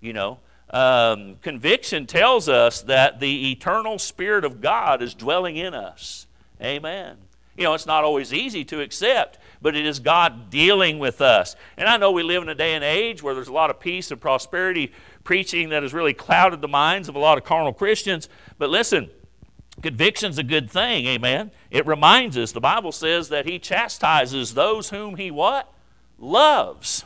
You 0.00 0.12
know, 0.12 0.40
um, 0.70 1.36
conviction 1.42 2.06
tells 2.06 2.48
us 2.48 2.80
that 2.82 3.20
the 3.20 3.50
eternal 3.52 3.98
Spirit 3.98 4.44
of 4.44 4.60
God 4.60 5.02
is 5.02 5.14
dwelling 5.14 5.56
in 5.56 5.74
us. 5.74 6.26
Amen. 6.62 7.18
You 7.56 7.64
know, 7.64 7.74
it's 7.74 7.86
not 7.86 8.02
always 8.04 8.32
easy 8.32 8.64
to 8.66 8.80
accept, 8.80 9.38
but 9.62 9.76
it 9.76 9.86
is 9.86 10.00
God 10.00 10.50
dealing 10.50 10.98
with 10.98 11.20
us. 11.20 11.54
And 11.76 11.88
I 11.88 11.96
know 11.98 12.10
we 12.10 12.22
live 12.22 12.42
in 12.42 12.48
a 12.48 12.54
day 12.54 12.74
and 12.74 12.82
age 12.82 13.22
where 13.22 13.34
there's 13.34 13.48
a 13.48 13.52
lot 13.52 13.70
of 13.70 13.78
peace 13.78 14.10
and 14.10 14.20
prosperity 14.20 14.92
preaching 15.22 15.68
that 15.68 15.82
has 15.82 15.94
really 15.94 16.14
clouded 16.14 16.60
the 16.60 16.68
minds 16.68 17.08
of 17.08 17.14
a 17.16 17.18
lot 17.18 17.38
of 17.38 17.44
carnal 17.44 17.72
Christians, 17.72 18.28
but 18.58 18.70
listen, 18.70 19.08
Conviction's 19.82 20.38
a 20.38 20.42
good 20.44 20.70
thing, 20.70 21.06
amen. 21.06 21.50
It 21.70 21.86
reminds 21.86 22.38
us, 22.38 22.52
the 22.52 22.60
Bible 22.60 22.92
says 22.92 23.28
that 23.30 23.46
he 23.46 23.58
chastises 23.58 24.54
those 24.54 24.90
whom 24.90 25.16
he 25.16 25.30
what? 25.30 25.72
Loves. 26.18 27.04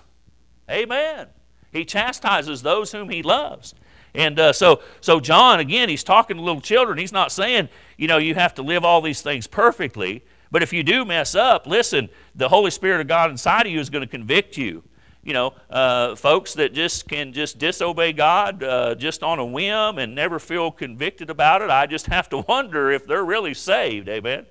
Amen. 0.70 1.28
He 1.72 1.84
chastises 1.84 2.62
those 2.62 2.92
whom 2.92 3.08
he 3.08 3.22
loves. 3.22 3.74
And 4.14 4.38
uh, 4.38 4.52
so, 4.52 4.82
so 5.00 5.18
John, 5.20 5.60
again, 5.60 5.88
he's 5.88 6.04
talking 6.04 6.36
to 6.36 6.42
little 6.42 6.60
children. 6.60 6.98
He's 6.98 7.12
not 7.12 7.32
saying, 7.32 7.68
you 7.96 8.06
know, 8.06 8.18
you 8.18 8.34
have 8.34 8.54
to 8.54 8.62
live 8.62 8.84
all 8.84 9.00
these 9.00 9.22
things 9.22 9.46
perfectly. 9.46 10.22
But 10.50 10.62
if 10.62 10.72
you 10.72 10.82
do 10.82 11.04
mess 11.04 11.34
up, 11.34 11.66
listen, 11.66 12.08
the 12.34 12.48
Holy 12.48 12.70
Spirit 12.70 13.00
of 13.00 13.06
God 13.06 13.30
inside 13.30 13.66
of 13.66 13.72
you 13.72 13.80
is 13.80 13.90
going 13.90 14.04
to 14.04 14.10
convict 14.10 14.56
you 14.56 14.82
you 15.22 15.32
know, 15.32 15.52
uh, 15.70 16.14
folks 16.16 16.54
that 16.54 16.72
just 16.72 17.08
can 17.08 17.32
just 17.32 17.58
disobey 17.58 18.12
God 18.12 18.62
uh, 18.62 18.94
just 18.94 19.22
on 19.22 19.38
a 19.38 19.44
whim 19.44 19.98
and 19.98 20.14
never 20.14 20.38
feel 20.38 20.70
convicted 20.70 21.28
about 21.28 21.62
it. 21.62 21.70
I 21.70 21.86
just 21.86 22.06
have 22.06 22.28
to 22.30 22.38
wonder 22.48 22.90
if 22.90 23.06
they're 23.06 23.24
really 23.24 23.54
saved. 23.54 24.08
Amen. 24.08 24.46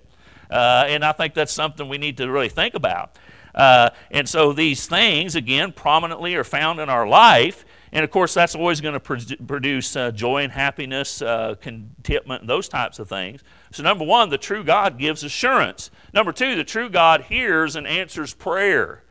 Uh, 0.49 0.85
and 0.87 1.03
I 1.03 1.11
think 1.11 1.33
that's 1.33 1.51
something 1.53 1.87
we 1.89 1.97
need 1.97 2.17
to 2.17 2.29
really 2.29 2.49
think 2.49 2.73
about. 2.73 3.17
Uh, 3.55 3.89
and 4.11 4.29
so 4.29 4.53
these 4.53 4.85
things, 4.85 5.35
again, 5.35 5.71
prominently 5.73 6.35
are 6.35 6.43
found 6.43 6.79
in 6.79 6.89
our 6.89 7.07
life. 7.07 7.65
And 7.91 8.03
of 8.03 8.11
course, 8.11 8.33
that's 8.33 8.53
always 8.53 8.79
going 8.81 8.99
to 8.99 9.37
produce 9.47 9.95
uh, 9.95 10.11
joy 10.11 10.43
and 10.43 10.51
happiness, 10.51 11.21
uh, 11.21 11.55
contentment, 11.59 12.41
and 12.41 12.49
those 12.49 12.67
types 12.69 12.99
of 12.99 13.07
things. 13.09 13.41
So, 13.71 13.81
number 13.81 14.03
one, 14.05 14.29
the 14.29 14.37
true 14.37 14.63
God 14.63 14.97
gives 14.99 15.23
assurance. 15.23 15.89
Number 16.13 16.33
two, 16.33 16.55
the 16.55 16.65
true 16.65 16.89
God 16.89 17.21
hears 17.23 17.75
and 17.77 17.87
answers 17.87 18.33
prayer. 18.33 19.03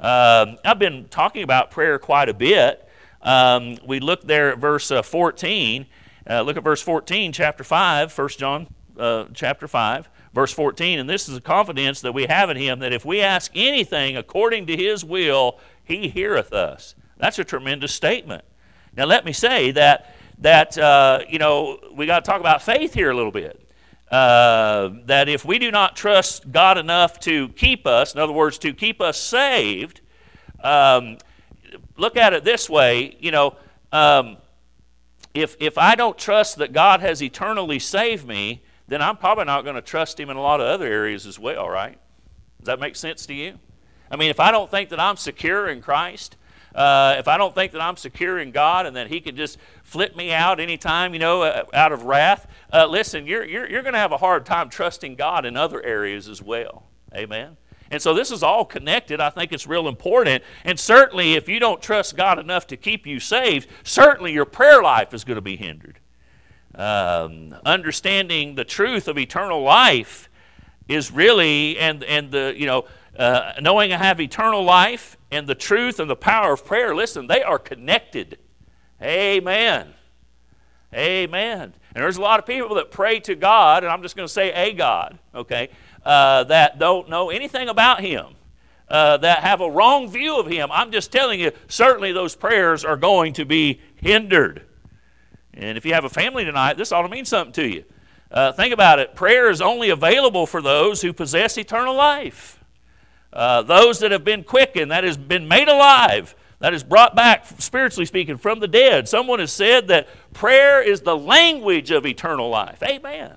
Um, 0.00 0.58
I've 0.64 0.78
been 0.80 1.06
talking 1.08 1.42
about 1.44 1.70
prayer 1.70 1.98
quite 2.00 2.28
a 2.28 2.34
bit. 2.34 2.86
Um, 3.22 3.78
we 3.86 4.00
look 4.00 4.22
there 4.22 4.50
at 4.52 4.58
verse 4.58 4.90
uh, 4.90 5.02
14. 5.02 5.86
Uh, 6.28 6.42
look 6.42 6.56
at 6.56 6.64
verse 6.64 6.82
14, 6.82 7.32
chapter 7.32 7.62
5, 7.62 8.16
1 8.16 8.28
John 8.30 8.66
uh, 8.98 9.26
chapter 9.32 9.68
5, 9.68 10.08
verse 10.32 10.52
14. 10.52 10.98
And 10.98 11.08
this 11.08 11.28
is 11.28 11.36
a 11.36 11.40
confidence 11.40 12.00
that 12.00 12.12
we 12.12 12.26
have 12.26 12.50
in 12.50 12.56
him 12.56 12.80
that 12.80 12.92
if 12.92 13.04
we 13.04 13.20
ask 13.20 13.52
anything 13.54 14.16
according 14.16 14.66
to 14.66 14.76
his 14.76 15.04
will, 15.04 15.60
he 15.84 16.08
heareth 16.08 16.52
us. 16.52 16.94
That's 17.18 17.38
a 17.38 17.44
tremendous 17.44 17.94
statement. 17.94 18.44
Now, 18.96 19.04
let 19.04 19.24
me 19.24 19.32
say 19.32 19.70
that, 19.72 20.16
that 20.38 20.76
uh, 20.76 21.20
you 21.28 21.38
know, 21.38 21.78
we 21.92 22.06
got 22.06 22.24
to 22.24 22.28
talk 22.30 22.40
about 22.40 22.62
faith 22.62 22.94
here 22.94 23.10
a 23.10 23.14
little 23.14 23.32
bit 23.32 23.60
uh, 24.10 24.90
that 25.06 25.28
if 25.28 25.44
we 25.44 25.58
do 25.58 25.70
not 25.70 25.96
trust 25.96 26.50
God 26.52 26.78
enough 26.78 27.18
to 27.20 27.48
keep 27.50 27.86
us, 27.86 28.14
in 28.14 28.20
other 28.20 28.32
words, 28.32 28.58
to 28.58 28.72
keep 28.72 29.00
us 29.00 29.18
saved, 29.18 30.00
um, 30.62 31.18
look 31.96 32.16
at 32.16 32.32
it 32.32 32.44
this 32.44 32.68
way, 32.68 33.16
you 33.20 33.30
know, 33.30 33.56
um, 33.92 34.36
if, 35.34 35.56
if 35.60 35.78
I 35.78 35.94
don't 35.94 36.16
trust 36.18 36.56
that 36.58 36.72
God 36.72 37.00
has 37.00 37.22
eternally 37.22 37.78
saved 37.78 38.26
me, 38.26 38.62
then 38.86 39.00
I'm 39.02 39.16
probably 39.16 39.44
not 39.44 39.64
going 39.64 39.76
to 39.76 39.82
trust 39.82 40.20
Him 40.20 40.30
in 40.30 40.36
a 40.36 40.40
lot 40.42 40.60
of 40.60 40.66
other 40.66 40.86
areas 40.86 41.26
as 41.26 41.38
well, 41.38 41.68
right? 41.68 41.98
Does 42.60 42.66
that 42.66 42.80
make 42.80 42.96
sense 42.96 43.26
to 43.26 43.34
you? 43.34 43.58
I 44.10 44.16
mean, 44.16 44.30
if 44.30 44.38
I 44.38 44.50
don't 44.52 44.70
think 44.70 44.90
that 44.90 45.00
I'm 45.00 45.16
secure 45.16 45.68
in 45.68 45.80
Christ, 45.80 46.36
uh, 46.74 47.14
if 47.18 47.28
I 47.28 47.38
don't 47.38 47.54
think 47.54 47.72
that 47.72 47.80
I'm 47.80 47.96
secure 47.96 48.38
in 48.38 48.50
God 48.50 48.86
and 48.86 48.96
that 48.96 49.08
He 49.08 49.20
can 49.20 49.36
just 49.36 49.58
flip 49.84 50.16
me 50.16 50.32
out 50.32 50.58
anytime, 50.58 51.12
you 51.14 51.20
know, 51.20 51.42
uh, 51.42 51.62
out 51.72 51.92
of 51.92 52.02
wrath, 52.04 52.48
uh, 52.72 52.86
listen, 52.86 53.26
you're, 53.26 53.44
you're, 53.44 53.68
you're 53.70 53.82
going 53.82 53.92
to 53.94 53.98
have 54.00 54.12
a 54.12 54.16
hard 54.16 54.44
time 54.44 54.68
trusting 54.68 55.14
God 55.14 55.44
in 55.46 55.56
other 55.56 55.82
areas 55.84 56.28
as 56.28 56.42
well. 56.42 56.86
Amen. 57.14 57.56
And 57.90 58.02
so 58.02 58.12
this 58.12 58.32
is 58.32 58.42
all 58.42 58.64
connected. 58.64 59.20
I 59.20 59.30
think 59.30 59.52
it's 59.52 59.68
real 59.68 59.86
important. 59.86 60.42
And 60.64 60.80
certainly, 60.80 61.34
if 61.34 61.48
you 61.48 61.60
don't 61.60 61.80
trust 61.80 62.16
God 62.16 62.40
enough 62.40 62.66
to 62.68 62.76
keep 62.76 63.06
you 63.06 63.20
saved, 63.20 63.68
certainly 63.84 64.32
your 64.32 64.46
prayer 64.46 64.82
life 64.82 65.14
is 65.14 65.22
going 65.22 65.36
to 65.36 65.42
be 65.42 65.56
hindered. 65.56 66.00
Um, 66.74 67.54
understanding 67.64 68.56
the 68.56 68.64
truth 68.64 69.06
of 69.06 69.16
eternal 69.16 69.62
life 69.62 70.28
is 70.88 71.12
really, 71.12 71.78
and, 71.78 72.02
and 72.02 72.32
the, 72.32 72.52
you 72.56 72.66
know, 72.66 72.84
uh, 73.16 73.52
knowing 73.60 73.92
I 73.92 73.98
have 73.98 74.20
eternal 74.20 74.64
life 74.64 75.16
and 75.34 75.48
the 75.48 75.54
truth 75.54 75.98
and 75.98 76.08
the 76.08 76.14
power 76.16 76.52
of 76.52 76.64
prayer, 76.64 76.94
listen, 76.94 77.26
they 77.26 77.42
are 77.42 77.58
connected. 77.58 78.38
Amen. 79.02 79.88
Amen. 80.94 81.74
And 81.94 82.04
there's 82.04 82.16
a 82.16 82.20
lot 82.20 82.38
of 82.38 82.46
people 82.46 82.76
that 82.76 82.92
pray 82.92 83.18
to 83.20 83.34
God, 83.34 83.82
and 83.82 83.92
I'm 83.92 84.02
just 84.02 84.14
going 84.14 84.28
to 84.28 84.32
say 84.32 84.52
a 84.52 84.72
God, 84.72 85.18
okay, 85.34 85.70
uh, 86.04 86.44
that 86.44 86.78
don't 86.78 87.08
know 87.10 87.30
anything 87.30 87.68
about 87.68 88.00
Him, 88.00 88.26
uh, 88.88 89.16
that 89.16 89.40
have 89.40 89.60
a 89.60 89.68
wrong 89.68 90.08
view 90.08 90.38
of 90.38 90.46
Him. 90.46 90.68
I'm 90.70 90.92
just 90.92 91.10
telling 91.10 91.40
you, 91.40 91.50
certainly 91.66 92.12
those 92.12 92.36
prayers 92.36 92.84
are 92.84 92.96
going 92.96 93.32
to 93.32 93.44
be 93.44 93.80
hindered. 93.96 94.62
And 95.52 95.76
if 95.76 95.84
you 95.84 95.94
have 95.94 96.04
a 96.04 96.08
family 96.10 96.44
tonight, 96.44 96.74
this 96.76 96.92
ought 96.92 97.02
to 97.02 97.08
mean 97.08 97.24
something 97.24 97.52
to 97.54 97.66
you. 97.68 97.84
Uh, 98.30 98.52
think 98.52 98.72
about 98.72 99.00
it 99.00 99.16
prayer 99.16 99.50
is 99.50 99.60
only 99.60 99.90
available 99.90 100.46
for 100.46 100.62
those 100.62 101.02
who 101.02 101.12
possess 101.12 101.58
eternal 101.58 101.94
life. 101.96 102.60
Uh, 103.34 103.62
those 103.62 103.98
that 103.98 104.12
have 104.12 104.24
been 104.24 104.44
quickened, 104.44 104.92
that 104.92 105.02
has 105.02 105.16
been 105.16 105.48
made 105.48 105.66
alive, 105.66 106.36
that 106.60 106.72
is 106.72 106.84
brought 106.84 107.16
back, 107.16 107.44
spiritually 107.58 108.06
speaking, 108.06 108.36
from 108.38 108.60
the 108.60 108.68
dead. 108.68 109.08
Someone 109.08 109.40
has 109.40 109.52
said 109.52 109.88
that 109.88 110.06
prayer 110.32 110.80
is 110.80 111.00
the 111.00 111.16
language 111.16 111.90
of 111.90 112.06
eternal 112.06 112.48
life. 112.48 112.80
Amen. 112.84 113.34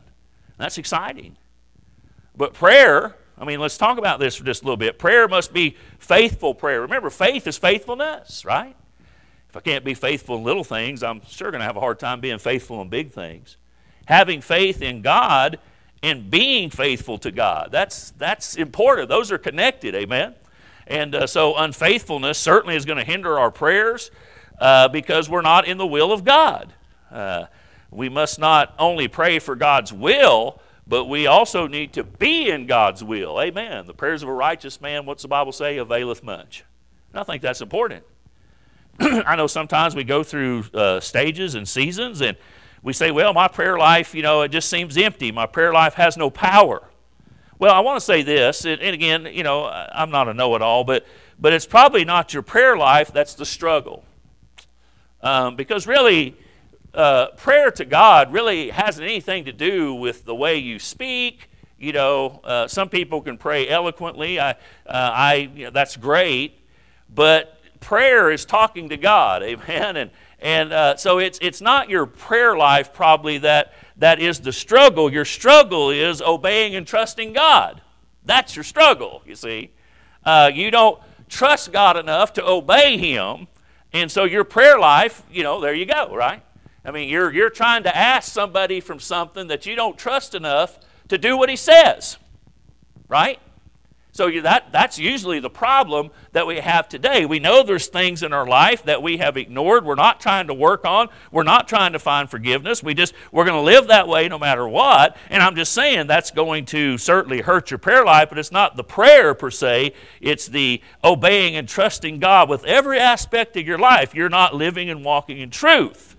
That's 0.57 0.77
exciting. 0.77 1.35
But 2.35 2.53
prayer, 2.53 3.15
I 3.39 3.45
mean, 3.45 3.59
let's 3.59 3.77
talk 3.77 3.97
about 3.97 4.19
this 4.19 4.35
for 4.35 4.45
just 4.45 4.61
a 4.61 4.65
little 4.65 4.77
bit. 4.77 4.99
Prayer 4.99 5.27
must 5.27 5.51
be 5.51 5.75
faithful 5.97 6.53
prayer. 6.53 6.81
Remember, 6.81 7.09
faith 7.09 7.47
is 7.47 7.57
faithfulness, 7.57 8.45
right? 8.45 8.75
If 9.49 9.57
I 9.57 9.61
can't 9.61 9.83
be 9.83 9.95
faithful 9.95 10.37
in 10.37 10.43
little 10.43 10.63
things, 10.63 11.01
I'm 11.01 11.21
sure 11.25 11.49
going 11.49 11.61
to 11.61 11.65
have 11.65 11.77
a 11.77 11.81
hard 11.81 11.97
time 11.97 12.21
being 12.21 12.37
faithful 12.37 12.81
in 12.83 12.89
big 12.89 13.11
things. 13.11 13.57
Having 14.05 14.41
faith 14.41 14.83
in 14.83 15.01
God 15.01 15.57
and 16.07 16.31
being 16.31 16.69
faithful 16.69 17.17
to 17.17 17.31
God. 17.31 17.67
That's, 17.69 18.11
that's 18.11 18.55
important. 18.55 19.09
Those 19.09 19.29
are 19.29 19.37
connected, 19.37 19.93
amen? 19.93 20.35
And 20.87 21.13
uh, 21.13 21.27
so 21.27 21.53
unfaithfulness 21.57 22.37
certainly 22.37 22.77
is 22.77 22.85
going 22.85 22.97
to 22.97 23.03
hinder 23.03 23.37
our 23.37 23.51
prayers 23.51 24.09
uh, 24.57 24.87
because 24.87 25.29
we're 25.29 25.41
not 25.41 25.67
in 25.67 25.77
the 25.77 25.85
will 25.85 26.13
of 26.13 26.23
God. 26.23 26.71
Uh, 27.11 27.47
we 27.91 28.07
must 28.07 28.39
not 28.39 28.73
only 28.79 29.09
pray 29.09 29.37
for 29.39 29.53
God's 29.53 29.91
will, 29.91 30.61
but 30.87 31.07
we 31.07 31.27
also 31.27 31.67
need 31.67 31.91
to 31.91 32.05
be 32.05 32.51
in 32.51 32.67
God's 32.67 33.03
will. 33.03 33.41
Amen. 33.41 33.85
The 33.85 33.93
prayers 33.93 34.23
of 34.23 34.29
a 34.29 34.33
righteous 34.33 34.79
man, 34.79 35.05
what's 35.05 35.23
the 35.23 35.27
Bible 35.27 35.51
say, 35.51 35.75
availeth 35.77 36.23
much. 36.23 36.63
And 37.11 37.19
I 37.19 37.23
think 37.25 37.41
that's 37.41 37.59
important. 37.59 38.05
I 39.01 39.35
know 39.35 39.47
sometimes 39.47 39.93
we 39.93 40.05
go 40.05 40.23
through 40.23 40.67
uh, 40.73 41.01
stages 41.01 41.53
and 41.53 41.67
seasons, 41.67 42.21
and 42.21 42.37
we 42.83 42.93
say, 42.93 43.09
well, 43.11 43.33
my 43.33 43.47
prayer 43.47 43.77
life, 43.77 44.13
you 44.13 44.21
know, 44.21 44.43
it 44.43 44.49
just 44.49 44.69
seems 44.69 44.97
empty. 44.97 45.31
My 45.31 45.45
prayer 45.47 45.73
life 45.73 45.95
has 45.95 46.15
no 46.15 46.29
power. 46.29 46.87
Well, 47.57 47.73
I 47.73 47.79
want 47.79 47.97
to 47.97 48.05
say 48.05 48.21
this, 48.21 48.65
and 48.65 48.79
again, 48.81 49.25
you 49.31 49.41
know, 49.41 49.65
I'm 49.65 50.11
not 50.11 50.27
a 50.27 50.33
know 50.33 50.53
it 50.55 50.61
all, 50.61 50.83
but, 50.83 51.05
but 51.39 51.53
it's 51.53 51.65
probably 51.65 52.05
not 52.05 52.31
your 52.33 52.43
prayer 52.43 52.77
life 52.77 53.11
that's 53.11 53.33
the 53.33 53.47
struggle. 53.47 54.03
Um, 55.21 55.55
because 55.55 55.87
really, 55.87 56.35
uh, 56.93 57.29
prayer 57.37 57.71
to 57.71 57.83
God 57.85 58.31
really 58.31 58.69
hasn't 58.69 59.07
anything 59.07 59.45
to 59.45 59.51
do 59.51 59.95
with 59.95 60.23
the 60.25 60.35
way 60.35 60.57
you 60.57 60.77
speak. 60.77 61.49
You 61.79 61.93
know, 61.93 62.41
uh, 62.43 62.67
some 62.67 62.89
people 62.89 63.21
can 63.21 63.39
pray 63.39 63.67
eloquently. 63.67 64.39
I, 64.39 64.51
uh, 64.51 64.53
I, 64.87 65.49
you 65.55 65.65
know, 65.65 65.71
that's 65.71 65.97
great, 65.97 66.59
but 67.11 67.57
prayer 67.79 68.29
is 68.29 68.45
talking 68.45 68.89
to 68.89 68.97
God, 68.97 69.41
amen. 69.41 69.95
And 69.97 70.11
and 70.39 70.71
uh, 70.71 70.95
so 70.97 71.17
it's, 71.17 71.39
it's 71.41 71.61
not 71.61 71.89
your 71.89 72.05
prayer 72.05 72.55
life 72.55 72.93
probably 72.93 73.39
that, 73.39 73.73
that 73.97 74.19
is 74.19 74.39
the 74.39 74.53
struggle. 74.53 75.11
Your 75.11 75.25
struggle 75.25 75.89
is 75.89 76.21
obeying 76.21 76.75
and 76.75 76.85
trusting 76.85 77.33
God. 77.33 77.81
That's 78.25 78.55
your 78.55 78.63
struggle, 78.63 79.21
you 79.25 79.35
see. 79.35 79.71
Uh, 80.23 80.51
you 80.53 80.69
don't 80.69 81.01
trust 81.29 81.71
God 81.71 81.97
enough 81.97 82.33
to 82.33 82.45
obey 82.47 82.97
Him. 82.97 83.47
And 83.93 84.11
so 84.11 84.25
your 84.25 84.43
prayer 84.43 84.77
life, 84.77 85.23
you 85.31 85.41
know, 85.43 85.59
there 85.59 85.73
you 85.73 85.85
go, 85.85 86.13
right? 86.15 86.43
I 86.85 86.91
mean, 86.91 87.09
you're, 87.09 87.33
you're 87.33 87.49
trying 87.49 87.83
to 87.83 87.95
ask 87.95 88.31
somebody 88.31 88.79
from 88.79 88.99
something 88.99 89.47
that 89.47 89.65
you 89.65 89.75
don't 89.75 89.97
trust 89.97 90.35
enough 90.35 90.77
to 91.07 91.17
do 91.17 91.35
what 91.37 91.49
He 91.49 91.55
says, 91.55 92.17
right? 93.07 93.39
So 94.17 94.31
that, 94.41 94.71
that's 94.71 94.97
usually 94.97 95.39
the 95.39 95.49
problem 95.51 96.09
that 96.31 96.47
we 96.47 96.57
have 96.57 96.89
today. 96.89 97.27
We 97.27 97.37
know 97.37 97.61
there's 97.61 97.85
things 97.85 98.23
in 98.23 98.33
our 98.33 98.47
life 98.47 98.81
that 98.85 99.03
we 99.03 99.17
have 99.17 99.37
ignored. 99.37 99.85
We're 99.85 99.93
not 99.93 100.19
trying 100.19 100.47
to 100.47 100.55
work 100.55 100.85
on. 100.85 101.09
We're 101.31 101.43
not 101.43 101.67
trying 101.67 101.93
to 101.93 101.99
find 101.99 102.27
forgiveness. 102.27 102.81
We 102.81 102.95
just 102.95 103.13
we're 103.31 103.45
going 103.45 103.59
to 103.59 103.61
live 103.61 103.89
that 103.89 104.07
way 104.07 104.27
no 104.27 104.39
matter 104.39 104.67
what. 104.67 105.15
And 105.29 105.43
I'm 105.43 105.55
just 105.55 105.71
saying 105.71 106.07
that's 106.07 106.31
going 106.31 106.65
to 106.65 106.97
certainly 106.97 107.41
hurt 107.41 107.69
your 107.69 107.77
prayer 107.77 108.03
life, 108.03 108.29
but 108.29 108.39
it's 108.39 108.51
not 108.51 108.75
the 108.75 108.83
prayer 108.83 109.35
per 109.35 109.51
se. 109.51 109.93
It's 110.19 110.47
the 110.47 110.81
obeying 111.03 111.55
and 111.55 111.69
trusting 111.69 112.17
God 112.17 112.49
with 112.49 112.65
every 112.65 112.97
aspect 112.97 113.55
of 113.55 113.67
your 113.67 113.77
life. 113.77 114.15
You're 114.15 114.29
not 114.29 114.55
living 114.55 114.89
and 114.89 115.05
walking 115.05 115.37
in 115.37 115.51
truth. 115.51 116.17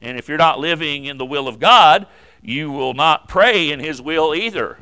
And 0.00 0.18
if 0.18 0.30
you're 0.30 0.38
not 0.38 0.60
living 0.60 1.04
in 1.04 1.18
the 1.18 1.26
will 1.26 1.46
of 1.46 1.58
God, 1.60 2.06
you 2.40 2.72
will 2.72 2.94
not 2.94 3.28
pray 3.28 3.70
in 3.70 3.80
His 3.80 4.00
will 4.00 4.34
either 4.34 4.78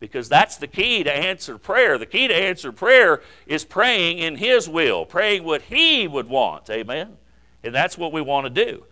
because 0.00 0.28
that's 0.30 0.56
the 0.56 0.66
key 0.66 1.04
to 1.04 1.14
answered 1.14 1.58
prayer. 1.62 1.98
The 1.98 2.06
key 2.06 2.26
to 2.26 2.34
answered 2.34 2.72
prayer 2.74 3.20
is 3.46 3.64
praying 3.66 4.18
in 4.18 4.36
His 4.36 4.68
will, 4.68 5.04
praying 5.04 5.44
what 5.44 5.62
He 5.62 6.08
would 6.08 6.28
want. 6.28 6.68
Amen? 6.70 7.18
And 7.62 7.74
that's 7.74 7.98
what 7.98 8.10
we 8.10 8.22
want 8.22 8.46
to 8.52 8.64
do. 8.64 8.84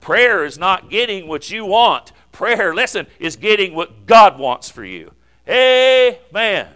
Prayer 0.00 0.44
is 0.44 0.58
not 0.58 0.90
getting 0.90 1.28
what 1.28 1.50
you 1.50 1.64
want. 1.64 2.12
Prayer, 2.32 2.74
listen, 2.74 3.06
is 3.18 3.36
getting 3.36 3.74
what 3.74 4.06
God 4.06 4.38
wants 4.38 4.68
for 4.68 4.84
you. 4.84 5.12
Amen. 5.48 6.68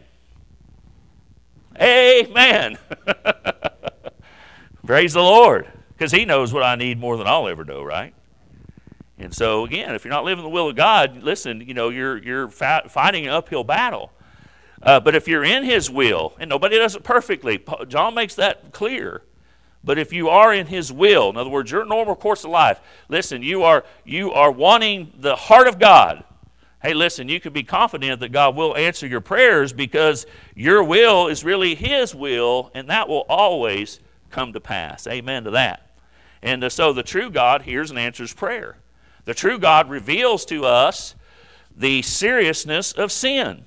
Amen. 1.80 2.78
Praise 4.86 5.12
the 5.12 5.20
Lord. 5.20 5.66
Because 5.92 6.12
He 6.12 6.24
knows 6.24 6.52
what 6.52 6.62
I 6.62 6.76
need 6.76 6.98
more 7.00 7.16
than 7.16 7.26
I'll 7.26 7.48
ever 7.48 7.64
know, 7.64 7.82
right? 7.82 8.14
And 9.20 9.34
so 9.34 9.66
again, 9.66 9.94
if 9.94 10.02
you're 10.02 10.12
not 10.14 10.24
living 10.24 10.42
the 10.42 10.50
will 10.50 10.70
of 10.70 10.76
God, 10.76 11.22
listen, 11.22 11.60
you 11.60 11.74
know, 11.74 11.90
you're 11.90 12.16
you're 12.16 12.48
fighting 12.48 13.24
an 13.28 13.34
uphill 13.34 13.62
battle. 13.64 14.10
Uh, 14.82 14.98
but 14.98 15.14
if 15.14 15.28
you're 15.28 15.44
in 15.44 15.62
His 15.62 15.90
will, 15.90 16.32
and 16.40 16.48
nobody 16.48 16.78
does 16.78 16.96
it 16.96 17.04
perfectly, 17.04 17.62
John 17.88 18.14
makes 18.14 18.34
that 18.36 18.72
clear. 18.72 19.22
But 19.84 19.98
if 19.98 20.10
you 20.10 20.30
are 20.30 20.54
in 20.54 20.68
His 20.68 20.90
will, 20.90 21.28
in 21.28 21.36
other 21.36 21.50
words, 21.50 21.70
your 21.70 21.84
normal 21.84 22.16
course 22.16 22.44
of 22.44 22.50
life, 22.50 22.80
listen, 23.10 23.42
you 23.42 23.62
are 23.62 23.84
you 24.06 24.32
are 24.32 24.50
wanting 24.50 25.12
the 25.18 25.36
heart 25.36 25.68
of 25.68 25.78
God. 25.78 26.24
Hey, 26.82 26.94
listen, 26.94 27.28
you 27.28 27.40
can 27.40 27.52
be 27.52 27.62
confident 27.62 28.20
that 28.20 28.32
God 28.32 28.56
will 28.56 28.74
answer 28.74 29.06
your 29.06 29.20
prayers 29.20 29.70
because 29.74 30.24
your 30.54 30.82
will 30.82 31.28
is 31.28 31.44
really 31.44 31.74
His 31.74 32.14
will, 32.14 32.70
and 32.74 32.88
that 32.88 33.06
will 33.06 33.26
always 33.28 34.00
come 34.30 34.54
to 34.54 34.60
pass. 34.60 35.06
Amen 35.06 35.44
to 35.44 35.50
that. 35.50 35.90
And 36.40 36.64
uh, 36.64 36.70
so 36.70 36.94
the 36.94 37.02
true 37.02 37.28
God 37.28 37.62
hears 37.62 37.90
and 37.90 37.98
answers 37.98 38.32
prayer. 38.32 38.78
The 39.30 39.34
true 39.34 39.60
God 39.60 39.88
reveals 39.88 40.44
to 40.46 40.64
us 40.64 41.14
the 41.76 42.02
seriousness 42.02 42.90
of 42.90 43.12
sin. 43.12 43.64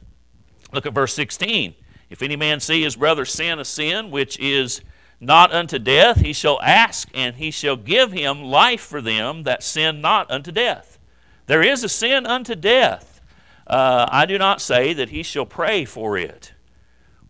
Look 0.74 0.86
at 0.86 0.92
verse 0.94 1.14
16. 1.14 1.74
If 2.10 2.22
any 2.22 2.36
man 2.36 2.60
see 2.60 2.84
his 2.84 2.98
brother 2.98 3.24
sin 3.24 3.60
a 3.60 3.64
sin 3.64 4.12
which 4.12 4.38
is 4.40 4.82
not 5.22 5.54
unto 5.54 5.80
death, 5.80 6.20
he 6.20 6.34
shall 6.34 6.60
ask, 6.62 7.08
and 7.14 7.38
he 7.38 7.50
shall 7.50 7.78
give 7.78 8.12
him 8.12 8.44
life 8.44 8.82
for 8.82 9.00
them 9.00 9.44
that 9.44 9.64
sin 9.64 10.02
not 10.02 10.30
unto 10.30 10.52
death. 10.52 11.00
There 11.46 11.62
is 11.62 11.82
a 11.82 11.88
sin 11.88 12.26
unto 12.26 12.56
death. 12.56 13.22
Uh, 13.66 14.06
I 14.12 14.26
do 14.26 14.38
not 14.38 14.60
say 14.60 14.92
that 14.92 15.12
he 15.12 15.24
shall 15.24 15.46
pray 15.46 15.86
for 15.86 16.18
it. 16.18 16.52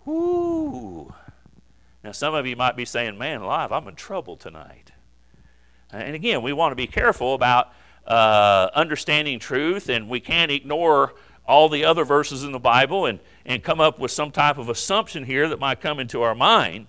Woo! 0.06 1.14
Now, 2.04 2.14
some 2.14 2.34
of 2.34 2.48
you 2.48 2.56
might 2.56 2.76
be 2.76 2.86
saying, 2.86 3.16
man, 3.16 3.42
alive, 3.42 3.72
I'm 3.72 3.88
in 3.88 3.94
trouble 3.96 4.38
tonight. 4.38 4.90
And 5.92 6.16
again, 6.16 6.42
we 6.42 6.52
want 6.52 6.72
to 6.72 6.76
be 6.76 6.88
careful 6.88 7.36
about 7.36 7.72
uh, 8.06 8.70
understanding 8.76 9.40
truth, 9.40 9.88
and 9.88 10.10
we 10.10 10.20
can't 10.20 10.52
ignore 10.52 11.14
all 11.48 11.70
the 11.70 11.86
other 11.86 12.04
verses 12.04 12.44
in 12.44 12.52
the 12.52 12.60
Bible 12.60 13.06
and, 13.06 13.18
and 13.46 13.64
come 13.64 13.80
up 13.80 13.98
with 13.98 14.12
some 14.12 14.30
type 14.30 14.58
of 14.58 14.68
assumption 14.68 15.24
here 15.24 15.48
that 15.48 15.58
might 15.60 15.80
come 15.80 16.00
into 16.02 16.22
our 16.22 16.36
mind. 16.36 16.88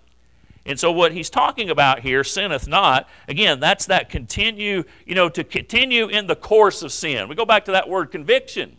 And 0.66 0.78
so 0.80 0.90
what 0.90 1.12
he's 1.12 1.30
talking 1.30 1.70
about 1.70 2.00
here, 2.00 2.24
sinneth 2.24 2.66
not, 2.66 3.08
again, 3.28 3.60
that's 3.60 3.86
that 3.86 4.08
continue, 4.08 4.82
you 5.06 5.14
know, 5.14 5.28
to 5.28 5.44
continue 5.44 6.08
in 6.08 6.26
the 6.26 6.34
course 6.36 6.82
of 6.82 6.90
sin. 6.92 7.28
We 7.28 7.34
go 7.36 7.44
back 7.44 7.66
to 7.66 7.72
that 7.72 7.88
word 7.88 8.06
conviction. 8.06 8.76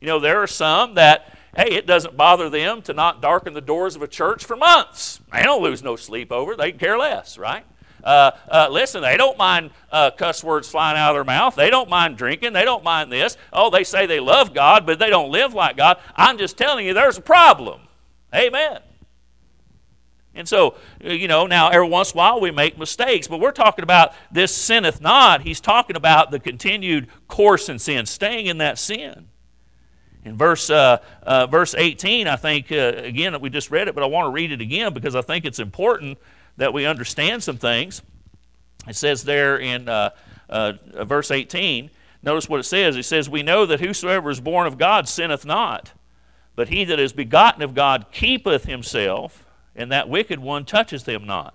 You 0.00 0.06
know, 0.06 0.18
there 0.18 0.40
are 0.40 0.46
some 0.46 0.94
that, 0.94 1.36
hey, 1.56 1.68
it 1.72 1.86
doesn't 1.86 2.16
bother 2.16 2.48
them 2.48 2.80
to 2.82 2.94
not 2.94 3.20
darken 3.20 3.52
the 3.54 3.60
doors 3.60 3.96
of 3.96 4.02
a 4.02 4.08
church 4.08 4.44
for 4.46 4.56
months. 4.56 5.20
They 5.32 5.42
don't 5.42 5.62
lose 5.62 5.82
no 5.82 5.96
sleep 5.96 6.32
over 6.32 6.52
it. 6.52 6.58
They 6.58 6.72
care 6.72 6.96
less, 6.96 7.36
right? 7.36 7.66
Uh, 8.06 8.30
uh, 8.48 8.68
listen, 8.70 9.02
they 9.02 9.16
don't 9.16 9.36
mind 9.36 9.70
uh, 9.90 10.12
cuss 10.12 10.44
words 10.44 10.70
flying 10.70 10.96
out 10.96 11.10
of 11.10 11.16
their 11.16 11.24
mouth. 11.24 11.56
They 11.56 11.70
don't 11.70 11.88
mind 11.88 12.16
drinking. 12.16 12.52
They 12.52 12.64
don't 12.64 12.84
mind 12.84 13.10
this. 13.10 13.36
Oh, 13.52 13.68
they 13.68 13.82
say 13.82 14.06
they 14.06 14.20
love 14.20 14.54
God, 14.54 14.86
but 14.86 15.00
they 15.00 15.10
don't 15.10 15.32
live 15.32 15.54
like 15.54 15.76
God. 15.76 15.98
I'm 16.14 16.38
just 16.38 16.56
telling 16.56 16.86
you, 16.86 16.94
there's 16.94 17.18
a 17.18 17.22
problem. 17.22 17.80
Amen. 18.32 18.78
And 20.36 20.48
so, 20.48 20.76
uh, 21.04 21.08
you 21.08 21.26
know, 21.26 21.48
now 21.48 21.68
every 21.68 21.88
once 21.88 22.12
in 22.12 22.18
a 22.18 22.18
while 22.18 22.40
we 22.40 22.52
make 22.52 22.78
mistakes, 22.78 23.26
but 23.26 23.40
we're 23.40 23.50
talking 23.50 23.82
about 23.82 24.12
this 24.30 24.54
sinneth 24.54 25.00
not. 25.00 25.40
He's 25.42 25.60
talking 25.60 25.96
about 25.96 26.30
the 26.30 26.38
continued 26.38 27.08
course 27.26 27.68
in 27.68 27.80
sin, 27.80 28.06
staying 28.06 28.46
in 28.46 28.58
that 28.58 28.78
sin. 28.78 29.26
In 30.24 30.36
verse, 30.36 30.70
uh, 30.70 30.98
uh, 31.24 31.48
verse 31.48 31.74
18, 31.76 32.28
I 32.28 32.36
think, 32.36 32.70
uh, 32.70 32.92
again, 32.98 33.40
we 33.40 33.50
just 33.50 33.72
read 33.72 33.88
it, 33.88 33.94
but 33.94 34.04
I 34.04 34.06
want 34.06 34.26
to 34.26 34.30
read 34.30 34.52
it 34.52 34.60
again 34.60 34.92
because 34.94 35.16
I 35.16 35.22
think 35.22 35.44
it's 35.44 35.58
important 35.58 36.18
that 36.56 36.72
we 36.72 36.86
understand 36.86 37.42
some 37.42 37.58
things. 37.58 38.02
It 38.88 38.96
says 38.96 39.24
there 39.24 39.58
in 39.58 39.88
uh, 39.88 40.10
uh, 40.48 40.72
verse 41.04 41.30
18, 41.30 41.90
notice 42.22 42.48
what 42.48 42.60
it 42.60 42.64
says. 42.64 42.96
It 42.96 43.02
says, 43.04 43.28
We 43.28 43.42
know 43.42 43.66
that 43.66 43.80
whosoever 43.80 44.30
is 44.30 44.40
born 44.40 44.66
of 44.66 44.78
God 44.78 45.08
sinneth 45.08 45.44
not, 45.44 45.92
but 46.54 46.68
he 46.70 46.84
that 46.84 46.98
is 47.00 47.12
begotten 47.12 47.62
of 47.62 47.74
God 47.74 48.06
keepeth 48.12 48.64
himself, 48.64 49.44
and 49.74 49.92
that 49.92 50.08
wicked 50.08 50.38
one 50.38 50.64
touches 50.64 51.04
them 51.04 51.26
not. 51.26 51.54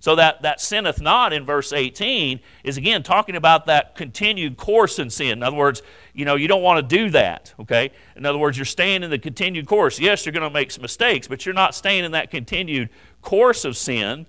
So 0.00 0.14
that, 0.14 0.42
that 0.42 0.60
sinneth 0.60 1.00
not 1.00 1.32
in 1.32 1.44
verse 1.44 1.72
18 1.72 2.38
is 2.62 2.76
again 2.76 3.02
talking 3.02 3.34
about 3.34 3.66
that 3.66 3.96
continued 3.96 4.56
course 4.56 5.00
in 5.00 5.10
sin. 5.10 5.30
In 5.30 5.42
other 5.42 5.56
words, 5.56 5.82
you 6.14 6.24
know, 6.24 6.36
you 6.36 6.46
don't 6.46 6.62
want 6.62 6.88
to 6.88 6.96
do 6.96 7.10
that, 7.10 7.52
okay? 7.58 7.90
In 8.14 8.24
other 8.24 8.38
words, 8.38 8.56
you're 8.56 8.64
staying 8.64 9.02
in 9.02 9.10
the 9.10 9.18
continued 9.18 9.66
course. 9.66 9.98
Yes, 9.98 10.24
you're 10.24 10.32
going 10.32 10.48
to 10.48 10.54
make 10.54 10.70
some 10.70 10.82
mistakes, 10.82 11.26
but 11.26 11.44
you're 11.44 11.54
not 11.54 11.74
staying 11.74 12.04
in 12.04 12.12
that 12.12 12.30
continued 12.30 12.90
course 13.22 13.64
of 13.64 13.76
sin 13.76 14.26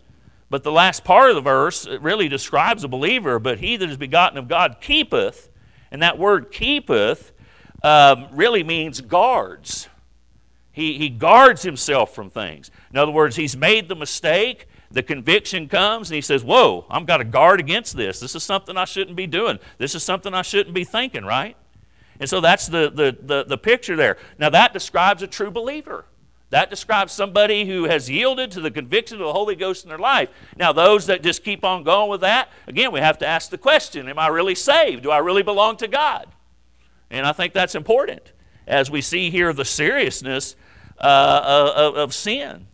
but 0.49 0.63
the 0.63 0.71
last 0.71 1.03
part 1.03 1.29
of 1.29 1.35
the 1.35 1.41
verse 1.41 1.87
really 1.87 2.27
describes 2.27 2.83
a 2.83 2.87
believer. 2.87 3.37
But 3.39 3.59
he 3.59 3.77
that 3.77 3.89
is 3.89 3.97
begotten 3.97 4.37
of 4.37 4.47
God 4.47 4.77
keepeth, 4.81 5.49
and 5.91 6.01
that 6.01 6.17
word 6.17 6.51
keepeth 6.51 7.31
um, 7.83 8.27
really 8.31 8.63
means 8.63 8.99
guards. 9.01 9.87
He, 10.71 10.97
he 10.97 11.09
guards 11.09 11.61
himself 11.61 12.15
from 12.15 12.29
things. 12.31 12.71
In 12.91 12.97
other 12.97 13.11
words, 13.11 13.35
he's 13.35 13.55
made 13.55 13.89
the 13.89 13.95
mistake. 13.95 14.67
The 14.91 15.03
conviction 15.03 15.67
comes, 15.69 16.09
and 16.09 16.15
he 16.15 16.21
says, 16.21 16.43
Whoa, 16.43 16.85
I've 16.89 17.05
got 17.05 17.17
to 17.17 17.23
guard 17.23 17.59
against 17.59 17.95
this. 17.95 18.19
This 18.19 18.33
is 18.33 18.41
something 18.43 18.75
I 18.75 18.85
shouldn't 18.85 19.15
be 19.15 19.27
doing. 19.27 19.59
This 19.77 19.93
is 19.93 20.01
something 20.01 20.33
I 20.33 20.41
shouldn't 20.41 20.73
be 20.73 20.83
thinking, 20.83 21.23
right? 21.25 21.55
And 22.19 22.27
so 22.27 22.41
that's 22.41 22.65
the, 22.67 22.89
the, 22.89 23.15
the, 23.21 23.43
the 23.45 23.57
picture 23.57 23.95
there. 23.95 24.17
Now, 24.39 24.49
that 24.49 24.73
describes 24.73 25.21
a 25.21 25.27
true 25.27 25.51
believer. 25.51 26.05
That 26.49 26.69
describes 26.71 27.13
somebody 27.13 27.65
who 27.65 27.83
has 27.83 28.09
yielded 28.09 28.51
to 28.51 28.61
the 28.61 28.71
conviction 28.71 29.19
of 29.19 29.25
the 29.27 29.33
Holy 29.33 29.55
Ghost 29.55 29.83
in 29.83 29.89
their 29.89 29.99
life. 29.99 30.29
Now, 30.55 30.73
those 30.73 31.05
that 31.05 31.21
just 31.21 31.43
keep 31.43 31.63
on 31.63 31.83
going 31.83 32.09
with 32.09 32.21
that, 32.21 32.49
again, 32.67 32.91
we 32.91 32.99
have 32.99 33.19
to 33.19 33.27
ask 33.27 33.51
the 33.51 33.57
question 33.57 34.07
Am 34.09 34.17
I 34.17 34.27
really 34.27 34.55
saved? 34.55 35.03
Do 35.03 35.11
I 35.11 35.19
really 35.19 35.43
belong 35.43 35.77
to 35.77 35.87
God? 35.87 36.27
And 37.11 37.25
I 37.25 37.33
think 37.33 37.53
that's 37.53 37.75
important 37.75 38.31
as 38.67 38.89
we 38.89 39.01
see 39.01 39.29
here 39.31 39.51
the 39.53 39.65
seriousness 39.65 40.55
uh, 40.97 41.71
of, 41.75 41.95
of 41.95 42.13
sin. 42.13 42.65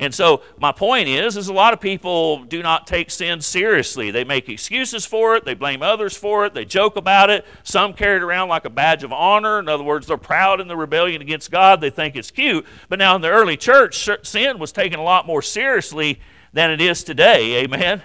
And 0.00 0.14
so 0.14 0.40
my 0.58 0.72
point 0.72 1.08
is, 1.08 1.36
is 1.36 1.48
a 1.48 1.52
lot 1.52 1.74
of 1.74 1.80
people 1.80 2.42
do 2.44 2.62
not 2.62 2.86
take 2.86 3.10
sin 3.10 3.42
seriously. 3.42 4.10
They 4.10 4.24
make 4.24 4.48
excuses 4.48 5.04
for 5.04 5.36
it. 5.36 5.44
They 5.44 5.52
blame 5.52 5.82
others 5.82 6.16
for 6.16 6.46
it. 6.46 6.54
They 6.54 6.64
joke 6.64 6.96
about 6.96 7.28
it. 7.28 7.44
Some 7.64 7.92
carry 7.92 8.16
it 8.16 8.22
around 8.22 8.48
like 8.48 8.64
a 8.64 8.70
badge 8.70 9.04
of 9.04 9.12
honor. 9.12 9.58
In 9.58 9.68
other 9.68 9.84
words, 9.84 10.06
they're 10.06 10.16
proud 10.16 10.58
in 10.58 10.68
the 10.68 10.76
rebellion 10.76 11.20
against 11.20 11.50
God. 11.50 11.82
They 11.82 11.90
think 11.90 12.16
it's 12.16 12.30
cute. 12.30 12.64
But 12.88 12.98
now 12.98 13.14
in 13.14 13.20
the 13.20 13.28
early 13.28 13.58
church, 13.58 14.08
sin 14.22 14.58
was 14.58 14.72
taken 14.72 14.98
a 14.98 15.02
lot 15.02 15.26
more 15.26 15.42
seriously 15.42 16.18
than 16.54 16.70
it 16.70 16.80
is 16.80 17.04
today. 17.04 17.62
Amen 17.62 18.02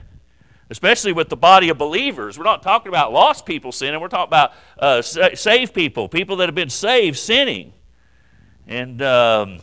especially 0.72 1.12
with 1.12 1.30
the 1.30 1.38
body 1.38 1.70
of 1.70 1.78
believers. 1.78 2.40
We're 2.40 2.44
not 2.44 2.64
talking 2.64 2.88
about 2.88 3.14
lost 3.14 3.46
people 3.46 3.72
sinning, 3.72 4.02
we're 4.02 4.08
talking 4.08 4.30
about 4.30 4.52
uh, 4.80 5.04
saved 5.04 5.76
people, 5.76 6.10
people 6.10 6.38
that 6.38 6.48
have 6.48 6.56
been 6.56 6.72
saved 6.72 7.20
sinning. 7.20 7.72
And 8.68 9.00
um, 9.04 9.60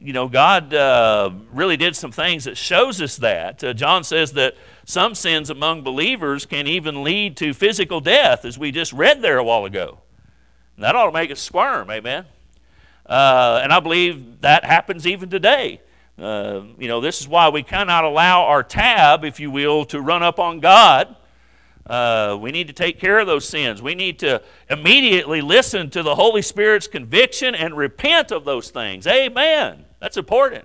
you 0.00 0.12
know, 0.12 0.28
God 0.28 0.72
uh, 0.72 1.30
really 1.52 1.76
did 1.76 1.96
some 1.96 2.12
things 2.12 2.44
that 2.44 2.56
shows 2.56 3.00
us 3.00 3.16
that. 3.18 3.62
Uh, 3.62 3.72
John 3.72 4.04
says 4.04 4.32
that 4.32 4.54
some 4.84 5.14
sins 5.14 5.50
among 5.50 5.82
believers 5.82 6.46
can 6.46 6.66
even 6.66 7.02
lead 7.02 7.36
to 7.38 7.54
physical 7.54 8.00
death, 8.00 8.44
as 8.44 8.58
we 8.58 8.70
just 8.70 8.92
read 8.92 9.22
there 9.22 9.38
a 9.38 9.44
while 9.44 9.64
ago. 9.64 9.98
And 10.76 10.84
that 10.84 10.96
ought 10.96 11.06
to 11.06 11.12
make 11.12 11.30
us 11.30 11.40
squirm, 11.40 11.90
amen. 11.90 12.26
Uh, 13.06 13.60
and 13.62 13.72
I 13.72 13.80
believe 13.80 14.40
that 14.42 14.64
happens 14.64 15.06
even 15.06 15.30
today. 15.30 15.80
Uh, 16.18 16.62
you 16.78 16.88
know, 16.88 17.00
this 17.00 17.20
is 17.20 17.28
why 17.28 17.48
we 17.48 17.62
cannot 17.62 18.04
allow 18.04 18.42
our 18.44 18.62
tab, 18.62 19.24
if 19.24 19.40
you 19.40 19.50
will, 19.50 19.84
to 19.86 20.00
run 20.00 20.22
up 20.22 20.38
on 20.38 20.60
God 20.60 21.14
uh, 21.86 22.38
we 22.40 22.50
need 22.50 22.66
to 22.66 22.72
take 22.72 22.98
care 22.98 23.18
of 23.18 23.26
those 23.26 23.46
sins. 23.46 23.82
We 23.82 23.94
need 23.94 24.18
to 24.20 24.42
immediately 24.70 25.40
listen 25.42 25.90
to 25.90 26.02
the 26.02 26.14
Holy 26.14 26.40
Spirit's 26.40 26.86
conviction 26.88 27.54
and 27.54 27.76
repent 27.76 28.30
of 28.32 28.44
those 28.44 28.70
things. 28.70 29.06
Amen. 29.06 29.84
That's 30.00 30.16
important. 30.16 30.64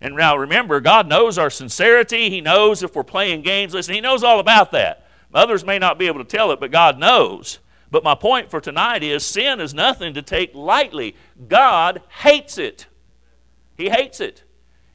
And 0.00 0.14
now 0.16 0.36
remember, 0.36 0.80
God 0.80 1.06
knows 1.08 1.36
our 1.36 1.50
sincerity. 1.50 2.30
He 2.30 2.40
knows 2.40 2.82
if 2.82 2.94
we're 2.94 3.02
playing 3.04 3.42
games. 3.42 3.74
Listen, 3.74 3.94
He 3.94 4.00
knows 4.00 4.22
all 4.24 4.40
about 4.40 4.70
that. 4.72 5.06
Others 5.34 5.64
may 5.64 5.78
not 5.78 5.98
be 5.98 6.06
able 6.06 6.22
to 6.24 6.36
tell 6.36 6.50
it, 6.50 6.60
but 6.60 6.70
God 6.70 6.98
knows. 6.98 7.58
But 7.90 8.02
my 8.02 8.14
point 8.14 8.50
for 8.50 8.60
tonight 8.60 9.02
is 9.02 9.24
sin 9.24 9.60
is 9.60 9.74
nothing 9.74 10.14
to 10.14 10.22
take 10.22 10.54
lightly. 10.54 11.14
God 11.48 12.02
hates 12.20 12.56
it. 12.58 12.86
He 13.76 13.90
hates 13.90 14.20
it. 14.20 14.44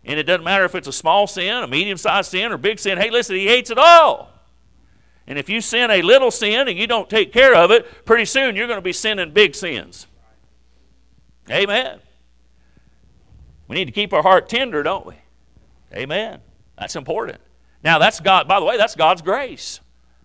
And 0.03 0.19
it 0.19 0.23
doesn't 0.23 0.43
matter 0.43 0.65
if 0.65 0.73
it's 0.73 0.87
a 0.87 0.91
small 0.93 1.27
sin, 1.27 1.61
a 1.63 1.67
medium 1.67 1.97
sized 1.97 2.31
sin, 2.31 2.51
or 2.51 2.57
big 2.57 2.79
sin. 2.79 2.97
Hey, 2.97 3.11
listen, 3.11 3.35
He 3.35 3.45
hates 3.45 3.69
it 3.69 3.77
all. 3.77 4.30
And 5.31 5.39
if 5.39 5.47
you 5.47 5.61
sin 5.61 5.89
a 5.91 6.01
little 6.01 6.29
sin 6.29 6.67
and 6.67 6.77
you 6.77 6.85
don't 6.87 7.09
take 7.09 7.31
care 7.31 7.55
of 7.55 7.71
it, 7.71 8.03
pretty 8.03 8.25
soon 8.25 8.57
you're 8.57 8.67
going 8.67 8.75
to 8.75 8.81
be 8.81 8.91
sinning 8.91 9.31
big 9.31 9.55
sins. 9.55 10.05
Amen. 11.49 11.99
We 13.69 13.75
need 13.77 13.85
to 13.85 13.93
keep 13.93 14.11
our 14.11 14.21
heart 14.23 14.49
tender, 14.49 14.83
don't 14.83 15.05
we? 15.05 15.13
Amen. 15.95 16.41
That's 16.77 16.97
important. 16.97 17.39
Now 17.81 17.97
that's 17.97 18.19
God, 18.19 18.45
by 18.45 18.59
the 18.59 18.65
way, 18.65 18.75
that's 18.75 18.93
God's 18.93 19.21
grace. 19.21 19.79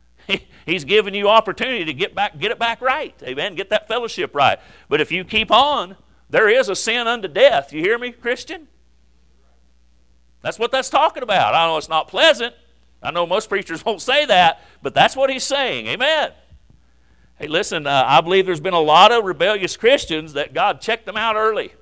he's 0.66 0.84
given 0.84 1.14
you 1.14 1.28
opportunity 1.28 1.84
to 1.84 1.92
get 1.94 2.16
back, 2.16 2.36
get 2.40 2.50
it 2.50 2.58
back 2.58 2.80
right. 2.80 3.14
Amen. 3.22 3.54
Get 3.54 3.70
that 3.70 3.86
fellowship 3.86 4.34
right. 4.34 4.58
But 4.88 5.00
if 5.00 5.12
you 5.12 5.22
keep 5.22 5.52
on, 5.52 5.94
there 6.30 6.48
is 6.48 6.68
a 6.68 6.74
sin 6.74 7.06
unto 7.06 7.28
death. 7.28 7.72
You 7.72 7.80
hear 7.80 7.96
me, 8.00 8.10
Christian? 8.10 8.66
That's 10.42 10.58
what 10.58 10.72
that's 10.72 10.90
talking 10.90 11.22
about. 11.22 11.54
I 11.54 11.64
know 11.68 11.76
it's 11.76 11.88
not 11.88 12.08
pleasant, 12.08 12.56
I 13.06 13.12
know 13.12 13.24
most 13.24 13.48
preachers 13.48 13.84
won't 13.84 14.02
say 14.02 14.26
that, 14.26 14.62
but 14.82 14.92
that's 14.92 15.14
what 15.14 15.30
he's 15.30 15.44
saying. 15.44 15.86
Amen. 15.86 16.32
Hey, 17.38 17.46
listen, 17.46 17.86
uh, 17.86 18.04
I 18.06 18.20
believe 18.20 18.46
there's 18.46 18.60
been 18.60 18.74
a 18.74 18.80
lot 18.80 19.12
of 19.12 19.24
rebellious 19.24 19.76
Christians 19.76 20.32
that 20.32 20.52
God 20.52 20.80
checked 20.80 21.06
them 21.06 21.16
out 21.16 21.36
early. 21.36 21.72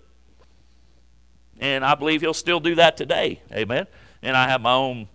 And 1.61 1.85
I 1.85 1.95
believe 1.95 2.21
he'll 2.21 2.35
still 2.35 2.61
do 2.61 2.75
that 2.75 2.97
today. 2.97 3.41
Amen. 3.53 3.87
And 4.23 4.37
I 4.37 4.49
have 4.49 4.61
my 4.61 4.73
own 4.75 5.09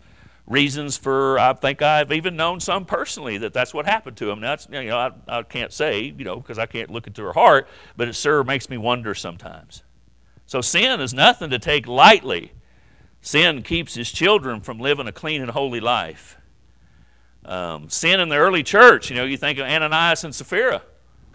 reasons 0.48 0.98
for, 0.98 1.38
I 1.38 1.54
think 1.54 1.84
I've 1.84 2.12
even 2.12 2.36
known 2.36 2.60
some 2.60 2.86
personally 2.86 3.38
that 3.40 3.54
that's 3.54 3.72
what 3.74 3.86
happened 3.86 4.18
to 4.18 4.26
them. 4.26 4.40
Now, 4.40 4.56
you 4.72 4.86
know, 4.86 4.98
I, 4.98 5.12
I 5.40 5.44
can't 5.44 5.72
say, 5.72 6.02
you 6.06 6.26
know, 6.26 6.38
because 6.38 6.58
I 6.58 6.66
can't 6.66 6.90
look 6.90 7.06
into 7.06 7.22
her 7.22 7.34
heart, 7.34 7.68
but 7.98 8.08
it 8.08 8.16
sure 8.16 8.44
makes 8.44 8.68
me 8.68 8.78
wonder 8.78 9.14
sometimes. 9.14 9.84
So 10.48 10.62
sin 10.62 11.02
is 11.02 11.14
nothing 11.14 11.52
to 11.52 11.60
take 11.60 11.86
lightly. 11.86 12.54
Sin 13.30 13.62
keeps 13.62 13.94
his 13.94 14.12
children 14.12 14.60
from 14.60 14.80
living 14.80 15.08
a 15.08 15.12
clean 15.12 15.40
and 15.44 15.52
holy 15.52 15.80
life. 15.80 16.38
Um, 17.46 17.88
sin 17.88 18.20
in 18.20 18.28
the 18.28 18.38
early 18.38 18.64
church, 18.64 19.12
you 19.12 19.16
know, 19.16 19.24
you 19.24 19.38
think 19.38 19.60
of 19.60 19.68
Ananias 19.68 20.24
and 20.24 20.34
Sapphira. 20.34 20.82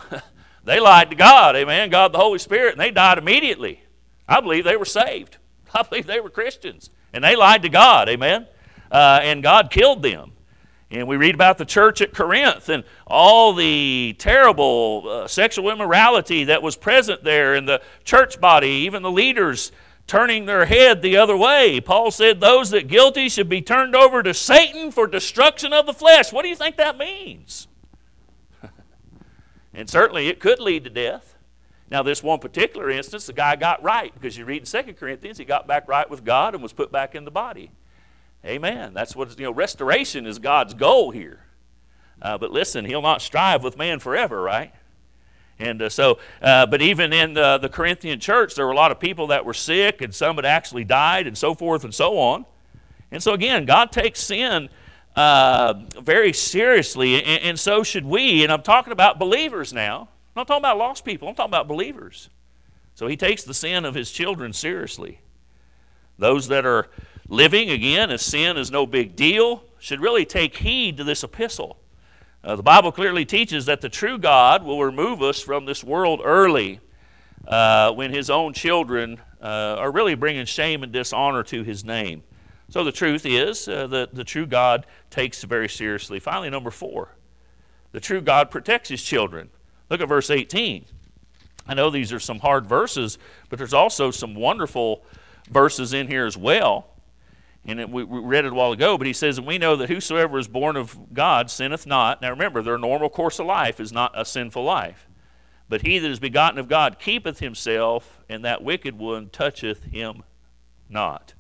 they 0.65 0.81
lied 0.81 1.11
to 1.11 1.15
God, 1.15 1.55
amen, 1.55 1.91
God 1.91 2.11
the 2.11 2.19
Holy 2.19 2.41
Spirit, 2.41 2.73
and 2.73 2.81
they 2.81 2.91
died 2.91 3.17
immediately. 3.19 3.85
I 4.29 4.41
believe 4.41 4.65
they 4.65 4.77
were 4.77 4.85
saved. 4.85 5.37
I 5.73 5.85
believe 5.85 6.09
they 6.09 6.19
were 6.19 6.31
Christians. 6.31 6.91
And 7.13 7.23
they 7.23 7.37
lied 7.37 7.63
to 7.63 7.69
God, 7.69 8.09
amen. 8.09 8.49
Uh, 8.91 9.21
and 9.23 9.41
God 9.41 9.71
killed 9.71 10.03
them. 10.03 10.33
And 10.91 11.07
we 11.07 11.17
read 11.17 11.37
about 11.37 11.59
the 11.59 11.65
church 11.65 12.01
at 12.01 12.13
Corinth 12.13 12.71
and 12.71 12.83
all 13.07 13.53
the 13.53 14.17
terrible 14.19 15.05
uh, 15.09 15.29
sexual 15.29 15.71
immorality 15.71 16.43
that 16.47 16.61
was 16.61 16.75
present 16.75 17.23
there 17.23 17.55
in 17.55 17.67
the 17.67 17.81
church 18.03 18.41
body, 18.41 18.67
even 18.67 19.03
the 19.05 19.13
leaders 19.13 19.71
turning 20.07 20.45
their 20.47 20.67
head 20.67 21.03
the 21.03 21.17
other 21.17 21.37
way. 21.37 21.81
Paul 21.81 22.11
said 22.11 22.41
those 22.41 22.71
that 22.71 22.89
guilty 22.89 23.29
should 23.29 23.49
be 23.49 23.63
turned 23.63 23.95
over 23.95 24.23
to 24.23 24.35
Satan 24.35 24.91
for 24.91 25.07
destruction 25.07 25.73
of 25.73 25.87
the 25.87 25.93
flesh. 25.95 26.33
What 26.33 26.43
do 26.43 26.49
you 26.49 26.57
think 26.57 26.77
that 26.77 26.99
means? 26.99 27.69
and 29.75 29.89
certainly 29.89 30.29
it 30.29 30.41
could 30.41 30.61
lead 30.61 30.85
to 30.85 30.91
death. 30.91 31.37
Now, 31.91 32.03
this 32.03 32.23
one 32.23 32.39
particular 32.39 32.91
instance, 32.91 33.27
the 33.27 33.33
guy 33.33 33.57
got 33.57 33.83
right 33.83 34.13
because 34.15 34.37
you 34.37 34.45
read 34.45 34.63
in 34.63 34.67
Second 34.67 34.95
Corinthians, 34.95 35.39
he 35.39 35.45
got 35.45 35.67
back 35.67 35.87
right 35.89 36.09
with 36.09 36.25
God 36.25 36.55
and 36.55 36.63
was 36.63 36.73
put 36.73 36.91
back 36.91 37.15
in 37.15 37.25
the 37.25 37.31
body. 37.31 37.71
Amen. 38.45 38.93
That's 38.95 39.15
what, 39.17 39.39
you 39.39 39.45
know, 39.47 39.53
restoration 39.53 40.27
is 40.27 40.39
God's 40.39 40.75
goal 40.75 41.13
here. 41.13 41.41
Uh, 42.21 42.37
but 42.37 42.51
listen, 42.51 42.85
he'll 42.85 43.03
not 43.03 43.23
strive 43.23 43.63
with 43.63 43.79
man 43.79 44.01
forever, 44.01 44.43
right? 44.43 44.73
And 45.59 45.83
uh, 45.83 45.89
so, 45.89 46.19
uh, 46.43 46.67
but 46.67 46.83
even 46.83 47.13
in 47.13 47.35
the, 47.35 47.59
the, 47.59 47.69
Corinthian 47.69 48.19
church, 48.19 48.55
there 48.55 48.67
were 48.67 48.73
a 48.73 48.77
lot 48.77 48.91
of 48.91 48.99
people 48.99 49.29
that 49.29 49.45
were 49.45 49.55
sick 49.55 50.01
and 50.03 50.15
some 50.15 50.37
had 50.37 50.45
actually 50.45 50.85
died 50.85 51.27
and 51.27 51.39
so 51.39 51.55
forth 51.55 51.85
and 51.85 51.95
so 51.95 52.19
on. 52.19 52.45
And 53.13 53.23
so, 53.23 53.33
again, 53.35 53.65
God 53.65 53.93
takes 53.93 54.21
sin 54.21 54.69
uh, 55.15 55.75
very 56.03 56.33
seriously, 56.33 57.23
and, 57.23 57.43
and, 57.45 57.61
so 57.61 57.85
should 57.85 58.05
we. 58.05 58.43
And 58.43 58.53
I'm 58.53 58.63
talking 58.63 58.93
about 58.93 59.21
believers 59.21 59.73
now. 59.73 60.01
I'm 60.35 60.41
not 60.41 60.49
talking 60.49 60.63
about 60.63 60.77
lost 60.79 61.05
people, 61.05 61.29
I'm 61.29 61.37
talking 61.37 61.51
about 61.51 61.69
believers. 61.69 62.29
So, 62.97 63.07
He 63.07 63.17
takes 63.17 63.45
the 63.45 63.55
sin 63.55 63.85
of 63.85 63.95
His 63.95 64.11
children 64.11 64.53
seriously. 64.53 65.21
Those 66.19 66.49
that 66.49 66.67
are 66.67 66.89
living, 67.29 67.71
again, 67.71 68.11
as 68.11 68.23
sin 68.23 68.57
is 68.57 68.73
no 68.73 68.85
big 68.87 69.15
deal, 69.15 69.63
should 69.79 70.01
really 70.01 70.25
take 70.25 70.57
heed 70.57 70.97
to 70.97 71.05
this 71.05 71.23
epistle 71.23 71.77
uh, 72.45 72.57
the 72.57 72.63
Bible 72.63 72.93
clearly 72.93 73.25
teaches 73.25 73.65
that 73.65 73.81
the 73.81 73.89
true 73.89 74.19
God 74.19 74.65
will 74.65 74.83
remove 74.85 75.23
us 75.23 75.41
from 75.41 75.65
this 75.65 75.83
world 75.83 76.21
early 76.23 76.81
uh, 77.49 77.91
when 77.93 78.13
his 78.13 78.29
own 78.29 78.53
children 78.53 79.19
uh, 79.43 79.77
are 79.79 79.91
really 79.91 80.15
bringing 80.15 80.45
shame 80.45 80.83
and 80.83 80.93
dishonor 80.93 81.43
to 81.45 81.63
his 81.63 81.87
name. 81.87 82.23
So 82.69 82.85
the 82.85 82.93
truth 82.93 83.25
is 83.25 83.67
uh, 83.67 83.87
that 83.87 84.15
the 84.15 84.25
true 84.25 84.45
God 84.45 84.85
takes 85.09 85.43
very 85.45 85.71
seriously. 85.71 86.21
Finally, 86.21 86.51
number 86.51 86.71
four, 86.71 87.17
the 87.93 88.01
true 88.01 88.21
God 88.21 88.51
protects 88.51 88.91
his 88.91 89.03
children. 89.03 89.49
Look 89.89 90.03
at 90.03 90.09
verse 90.09 90.29
18. 90.29 90.85
I 91.67 91.73
know 91.73 91.89
these 91.89 92.13
are 92.13 92.21
some 92.21 92.41
hard 92.41 92.67
verses, 92.67 93.17
but 93.49 93.59
there's 93.59 93.73
also 93.73 94.11
some 94.11 94.35
wonderful 94.35 95.03
verses 95.51 95.95
in 95.95 96.09
here 96.09 96.27
as 96.27 96.37
well 96.37 96.89
and 97.67 97.81
it, 97.81 97.89
we, 97.91 98.05
we, 98.05 98.21
read 98.21 98.45
it 98.45 98.53
a 98.53 98.55
while 98.55 98.73
ago, 98.73 98.99
but 98.99 99.07
he 99.07 99.13
says, 99.13 99.39
And 99.39 99.47
we 99.47 99.59
know 99.59 99.75
that 99.77 99.89
whosoever 99.89 100.39
is 100.39 100.49
born 100.49 100.77
of 100.77 101.15
God 101.15 101.51
sinneth 101.51 101.87
not. 101.87 102.21
Now 102.21 102.31
remember, 102.31 102.63
their 102.63 102.79
normal 102.79 103.09
course 103.09 103.39
of 103.39 103.47
life 103.47 103.81
is 103.81 103.91
not 103.93 104.13
a 104.15 104.25
sinful 104.25 104.63
life. 104.63 105.07
But 105.69 105.81
he 105.83 105.99
that 105.99 106.11
is 106.11 106.21
begotten 106.21 106.59
of 106.61 106.69
God 106.69 106.99
keepeth 106.99 107.39
himself, 107.39 108.21
and 108.29 108.45
that 108.45 108.63
wicked 108.63 108.99
one 108.99 109.29
toucheth 109.31 109.85
him 109.85 110.23
not. 110.91 111.33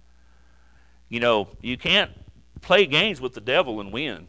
You 1.10 1.20
know, 1.20 1.48
you 1.60 1.76
can't 1.76 2.10
play 2.62 2.86
games 2.86 3.20
with 3.20 3.34
the 3.34 3.42
devil 3.42 3.80
and 3.80 3.92
win, 3.92 4.28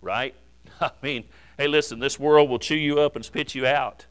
right? 0.00 0.36
I 0.80 0.92
mean, 1.02 1.24
hey, 1.58 1.66
listen, 1.66 1.98
this 1.98 2.18
world 2.20 2.48
will 2.48 2.60
chew 2.60 2.76
you 2.76 3.00
up 3.00 3.16
and 3.16 3.24
spit 3.24 3.56
you 3.56 3.66
out. 3.66 4.06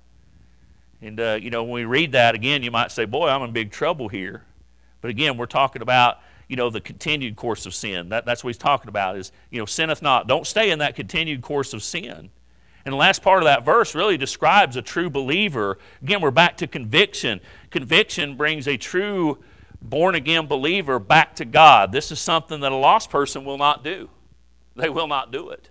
And, 1.02 1.20
uh, 1.22 1.38
you 1.42 1.50
know, 1.50 1.64
when 1.64 1.72
we 1.74 1.86
read 1.86 2.12
that 2.12 2.36
again, 2.36 2.64
you 2.64 2.72
might 2.72 2.92
say, 2.92 3.06
boy, 3.06 3.30
I'm 3.30 3.42
in 3.44 3.54
big 3.54 3.72
trouble 3.72 4.10
here. 4.10 4.44
But 5.00 5.10
again, 5.12 5.38
we're 5.38 5.46
talking 5.46 5.82
about 5.82 6.18
you 6.48 6.56
know, 6.56 6.70
the 6.70 6.82
continued 6.82 7.36
course 7.36 7.66
of 7.66 7.74
sin. 7.74 8.10
That, 8.10 8.26
that's 8.26 8.44
what 8.44 8.50
he's 8.50 8.58
talking 8.58 8.88
about 8.88 9.18
is, 9.18 9.32
you 9.50 9.60
know, 9.60 9.66
sinneth 9.66 10.02
not. 10.02 10.28
Don't 10.28 10.46
stay 10.46 10.72
in 10.72 10.80
that 10.80 10.96
continued 10.96 11.42
course 11.42 11.74
of 11.74 11.82
sin. 11.84 12.30
And 12.86 12.94
the 12.94 12.98
last 12.98 13.24
part 13.24 13.40
of 13.42 13.46
that 13.46 13.66
verse 13.66 13.96
really 13.96 14.18
describes 14.18 14.76
a 14.76 14.82
true 14.82 15.10
believer. 15.10 15.80
Again, 16.04 16.22
we're 16.22 16.30
back 16.32 16.58
to 16.58 16.68
conviction. 16.68 17.42
Conviction 17.72 18.38
brings 18.38 18.68
a 18.68 18.78
true 18.78 19.40
born 19.82 20.16
again 20.16 20.46
believer 20.46 21.00
back 21.00 21.36
to 21.38 21.46
God. 21.46 21.92
This 21.92 22.12
is 22.12 22.20
something 22.20 22.60
that 22.60 22.72
a 22.72 22.76
lost 22.76 23.10
person 23.10 23.44
will 23.44 23.58
not 23.58 23.84
do, 23.84 24.10
they 24.76 24.90
will 24.90 25.08
not 25.08 25.32
do 25.32 25.50
it. 25.50 25.70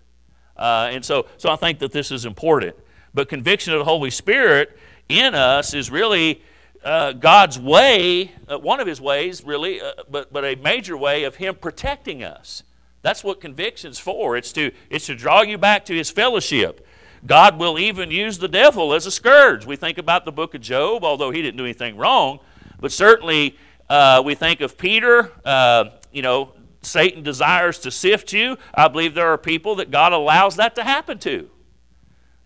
Uh, 0.56 0.88
and 0.92 1.04
so, 1.04 1.26
so 1.36 1.50
I 1.50 1.56
think 1.56 1.80
that 1.80 1.90
this 1.92 2.10
is 2.10 2.24
important. 2.24 2.76
But 3.12 3.28
conviction 3.28 3.72
of 3.72 3.78
the 3.78 3.84
Holy 3.84 4.10
Spirit 4.10 4.76
in 5.08 5.34
us 5.34 5.72
is 5.74 5.90
really 5.90 6.42
uh, 6.84 7.12
God's 7.12 7.58
way, 7.58 8.30
uh, 8.46 8.58
one 8.58 8.78
of 8.78 8.86
his 8.86 9.00
ways, 9.00 9.42
really, 9.42 9.80
uh, 9.80 9.92
but, 10.10 10.30
but 10.30 10.44
a 10.44 10.54
major 10.56 10.98
way 10.98 11.24
of 11.24 11.36
him 11.36 11.54
protecting 11.54 12.22
us. 12.22 12.62
That's 13.00 13.24
what 13.24 13.40
conviction's 13.40 13.98
for. 13.98 14.36
It's 14.36 14.52
to, 14.52 14.70
it's 14.90 15.06
to 15.06 15.14
draw 15.16 15.40
you 15.40 15.56
back 15.56 15.86
to 15.86 15.94
his 15.94 16.10
fellowship. 16.10 16.86
God 17.24 17.58
will 17.58 17.78
even 17.78 18.10
use 18.10 18.36
the 18.38 18.48
devil 18.48 18.92
as 18.92 19.06
a 19.06 19.10
scourge. 19.10 19.64
We 19.64 19.76
think 19.76 19.96
about 19.96 20.26
the 20.26 20.32
book 20.32 20.54
of 20.54 20.60
Job, 20.60 21.04
although 21.04 21.30
he 21.30 21.40
didn't 21.40 21.56
do 21.56 21.64
anything 21.64 21.96
wrong, 21.96 22.40
but 22.80 22.92
certainly 22.92 23.56
uh, 23.88 24.20
we 24.22 24.34
think 24.34 24.60
of 24.60 24.76
Peter. 24.76 25.32
Uh, 25.42 25.84
you 26.12 26.20
know, 26.20 26.52
Satan 26.82 27.22
desires 27.22 27.78
to 27.80 27.90
sift 27.90 28.34
you. 28.34 28.58
I 28.74 28.88
believe 28.88 29.14
there 29.14 29.28
are 29.28 29.38
people 29.38 29.76
that 29.76 29.90
God 29.90 30.12
allows 30.12 30.56
that 30.56 30.74
to 30.74 30.84
happen 30.84 31.18
to. 31.20 31.48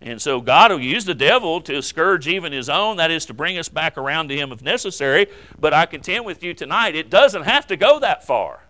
And 0.00 0.22
so 0.22 0.40
God 0.40 0.70
will 0.70 0.80
use 0.80 1.04
the 1.04 1.14
devil 1.14 1.61
to 1.62 1.82
scourge 1.82 2.28
even 2.28 2.52
his 2.52 2.68
own, 2.68 2.98
that 2.98 3.11
is 3.11 3.26
to 3.26 3.34
bring 3.34 3.58
us 3.58 3.68
back 3.68 3.98
around 3.98 4.28
to 4.28 4.37
him 4.37 4.52
if 4.52 4.62
necessary. 4.62 5.26
But 5.58 5.74
I 5.74 5.87
contend 5.87 6.24
with 6.24 6.42
you 6.42 6.54
tonight, 6.54 6.94
it 6.94 7.11
doesn't 7.11 7.42
have 7.42 7.66
to 7.68 7.76
go 7.76 7.98
that 7.98 8.24
far. 8.24 8.61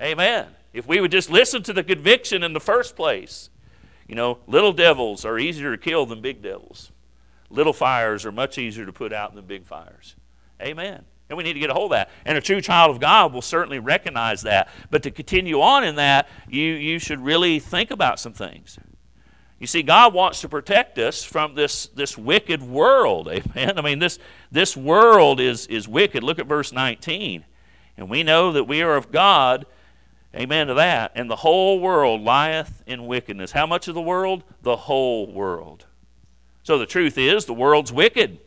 Amen. 0.00 0.48
If 0.74 0.86
we 0.86 1.00
would 1.00 1.10
just 1.10 1.30
listen 1.30 1.62
to 1.64 1.72
the 1.72 1.82
conviction 1.84 2.42
in 2.42 2.52
the 2.52 2.60
first 2.60 2.96
place, 2.96 3.48
you 4.06 4.14
know, 4.14 4.38
little 4.46 4.72
devils 4.72 5.24
are 5.24 5.38
easier 5.38 5.74
to 5.74 5.82
kill 5.82 6.04
than 6.06 6.20
big 6.20 6.42
devils. 6.42 6.92
Little 7.48 7.72
fires 7.72 8.26
are 8.26 8.32
much 8.32 8.58
easier 8.58 8.84
to 8.84 8.92
put 8.92 9.12
out 9.12 9.34
than 9.34 9.44
big 9.46 9.64
fires. 9.66 10.16
Amen. 10.60 11.04
And 11.30 11.38
we 11.38 11.44
need 11.44 11.52
to 11.54 11.60
get 11.60 11.70
a 11.70 11.74
hold 11.74 11.92
of 11.92 11.96
that. 11.96 12.10
And 12.26 12.36
a 12.36 12.40
true 12.42 12.60
child 12.60 12.90
of 12.90 13.00
God 13.00 13.32
will 13.32 13.42
certainly 13.42 13.78
recognize 13.78 14.42
that. 14.42 14.68
But 14.90 15.02
to 15.04 15.10
continue 15.10 15.60
on 15.62 15.82
in 15.84 15.94
that, 15.96 16.28
you, 16.46 16.62
you 16.62 16.98
should 16.98 17.20
really 17.24 17.58
think 17.58 17.90
about 17.90 18.20
some 18.20 18.34
things. 18.34 18.78
You 19.62 19.68
see, 19.68 19.84
God 19.84 20.12
wants 20.12 20.40
to 20.40 20.48
protect 20.48 20.98
us 20.98 21.22
from 21.22 21.54
this, 21.54 21.86
this 21.94 22.18
wicked 22.18 22.64
world. 22.64 23.28
Amen. 23.28 23.78
I 23.78 23.80
mean, 23.80 24.00
this, 24.00 24.18
this 24.50 24.76
world 24.76 25.38
is, 25.40 25.68
is 25.68 25.86
wicked. 25.86 26.24
Look 26.24 26.40
at 26.40 26.48
verse 26.48 26.72
19. 26.72 27.44
And 27.96 28.10
we 28.10 28.24
know 28.24 28.50
that 28.50 28.64
we 28.64 28.82
are 28.82 28.96
of 28.96 29.12
God. 29.12 29.64
Amen 30.34 30.66
to 30.66 30.74
that. 30.74 31.12
And 31.14 31.30
the 31.30 31.36
whole 31.36 31.78
world 31.78 32.22
lieth 32.22 32.82
in 32.88 33.06
wickedness. 33.06 33.52
How 33.52 33.64
much 33.64 33.86
of 33.86 33.94
the 33.94 34.02
world? 34.02 34.42
The 34.62 34.74
whole 34.74 35.30
world. 35.30 35.86
So 36.64 36.76
the 36.76 36.84
truth 36.86 37.16
is, 37.16 37.44
the 37.44 37.54
world's 37.54 37.92
wicked. 37.92 38.38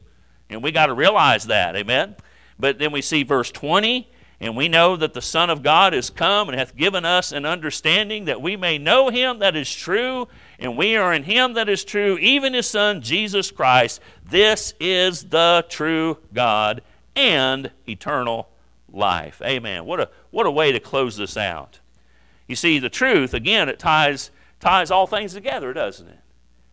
And 0.50 0.62
we 0.62 0.74
got 0.74 0.88
to 0.88 0.94
realize 0.94 1.46
that. 1.46 1.78
Amen. 1.78 2.18
But 2.60 2.78
then 2.78 2.92
we 2.92 3.02
see 3.02 3.24
verse 3.24 3.52
20. 3.54 4.10
And 4.42 4.58
we 4.58 4.68
know 4.68 4.98
that 4.98 5.14
the 5.14 5.22
Son 5.22 5.50
of 5.50 5.64
God 5.64 5.94
is 5.94 6.10
come 6.10 6.50
and 6.50 6.60
hath 6.60 6.76
given 6.76 7.06
us 7.06 7.32
an 7.32 7.46
understanding 7.46 8.26
that 8.26 8.42
we 8.42 8.58
may 8.58 8.78
know 8.78 9.08
him 9.08 9.40
that 9.40 9.56
is 9.56 9.74
true 9.74 10.28
and 10.60 10.78
we 10.78 10.96
are 10.96 11.14
in 11.14 11.24
him 11.24 11.54
that 11.54 11.70
is 11.70 11.84
true, 11.84 12.18
even 12.20 12.54
his 12.54 12.68
Son, 12.68 13.02
Jesus 13.02 13.52
Christ. 13.52 14.00
This 14.24 14.74
is 14.80 15.26
the 15.30 15.66
true 15.70 16.18
God 16.34 16.82
and 17.16 17.72
eternal 17.88 18.50
life. 18.92 19.42
Amen. 19.44 19.86
What 19.86 20.00
a, 20.00 20.10
what 20.32 20.46
a 20.46 20.52
way 20.52 20.72
to 20.72 20.80
close 20.80 21.18
this 21.18 21.38
out. 21.38 21.80
You 22.48 22.56
see, 22.56 22.80
the 22.80 22.90
truth, 22.90 23.34
again, 23.34 23.70
it 23.70 23.80
ties, 23.80 24.32
ties 24.60 24.92
all 24.92 25.08
things 25.08 25.34
together, 25.34 25.74
doesn't 25.74 26.08
it? 26.08 26.20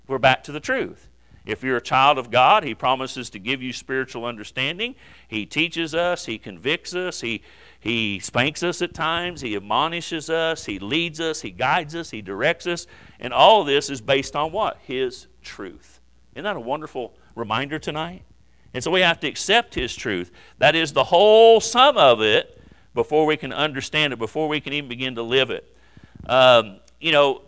We're 0.06 0.18
back 0.18 0.44
to 0.44 0.52
the 0.52 0.60
truth. 0.60 1.08
If 1.44 1.64
you're 1.64 1.78
a 1.78 1.82
child 1.82 2.18
of 2.18 2.30
God, 2.30 2.62
He 2.62 2.74
promises 2.74 3.30
to 3.30 3.38
give 3.40 3.62
you 3.62 3.72
spiritual 3.72 4.24
understanding. 4.24 4.94
He 5.26 5.44
teaches 5.44 5.92
us, 5.92 6.26
He 6.26 6.38
convicts 6.38 6.94
us, 6.94 7.20
He, 7.20 7.42
he 7.82 8.20
spanks 8.20 8.62
us 8.62 8.80
at 8.80 8.94
times, 8.94 9.40
He 9.40 9.56
admonishes 9.56 10.30
us, 10.30 10.66
He 10.66 10.78
leads 10.78 11.18
us, 11.20 11.40
He 11.42 11.50
guides 11.50 11.96
us, 11.96 12.10
He 12.10 12.22
directs 12.22 12.64
us. 12.66 12.86
And 13.18 13.32
all 13.32 13.64
this 13.64 13.90
is 13.90 14.00
based 14.00 14.36
on 14.36 14.52
what? 14.52 14.78
His 14.84 15.26
truth. 15.42 16.00
Isn't 16.32 16.44
that 16.44 16.54
a 16.54 16.60
wonderful 16.60 17.12
reminder 17.34 17.80
tonight? 17.80 18.22
And 18.72 18.84
so 18.84 18.92
we 18.92 19.00
have 19.00 19.18
to 19.20 19.26
accept 19.26 19.74
His 19.74 19.96
truth. 19.96 20.30
That 20.58 20.76
is 20.76 20.92
the 20.92 21.02
whole 21.04 21.60
sum 21.60 21.96
of 21.96 22.22
it 22.22 22.62
before 22.94 23.26
we 23.26 23.36
can 23.36 23.52
understand 23.52 24.12
it, 24.12 24.18
before 24.20 24.46
we 24.48 24.60
can 24.60 24.72
even 24.74 24.88
begin 24.88 25.16
to 25.16 25.22
live 25.24 25.50
it. 25.50 25.76
Um, 26.26 26.78
you 27.00 27.10
know, 27.10 27.42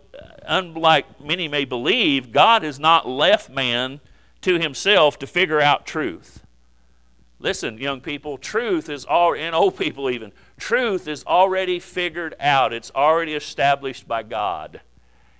unlike 0.45 1.21
many 1.21 1.47
may 1.47 1.63
believe, 1.63 2.33
God 2.33 2.63
has 2.63 2.77
not 2.77 3.07
left 3.07 3.49
man 3.49 4.01
to 4.41 4.59
himself 4.59 5.17
to 5.19 5.27
figure 5.27 5.61
out 5.61 5.85
truth. 5.85 6.44
Listen, 7.45 7.77
young 7.77 8.01
people, 8.01 8.39
truth 8.39 8.89
is 8.89 9.05
all, 9.05 9.35
and 9.35 9.53
old 9.53 9.77
people 9.77 10.09
even, 10.09 10.31
truth 10.57 11.07
is 11.07 11.23
already 11.25 11.79
figured 11.79 12.33
out. 12.39 12.73
It's 12.73 12.89
already 12.95 13.35
established 13.35 14.07
by 14.07 14.23
God. 14.23 14.81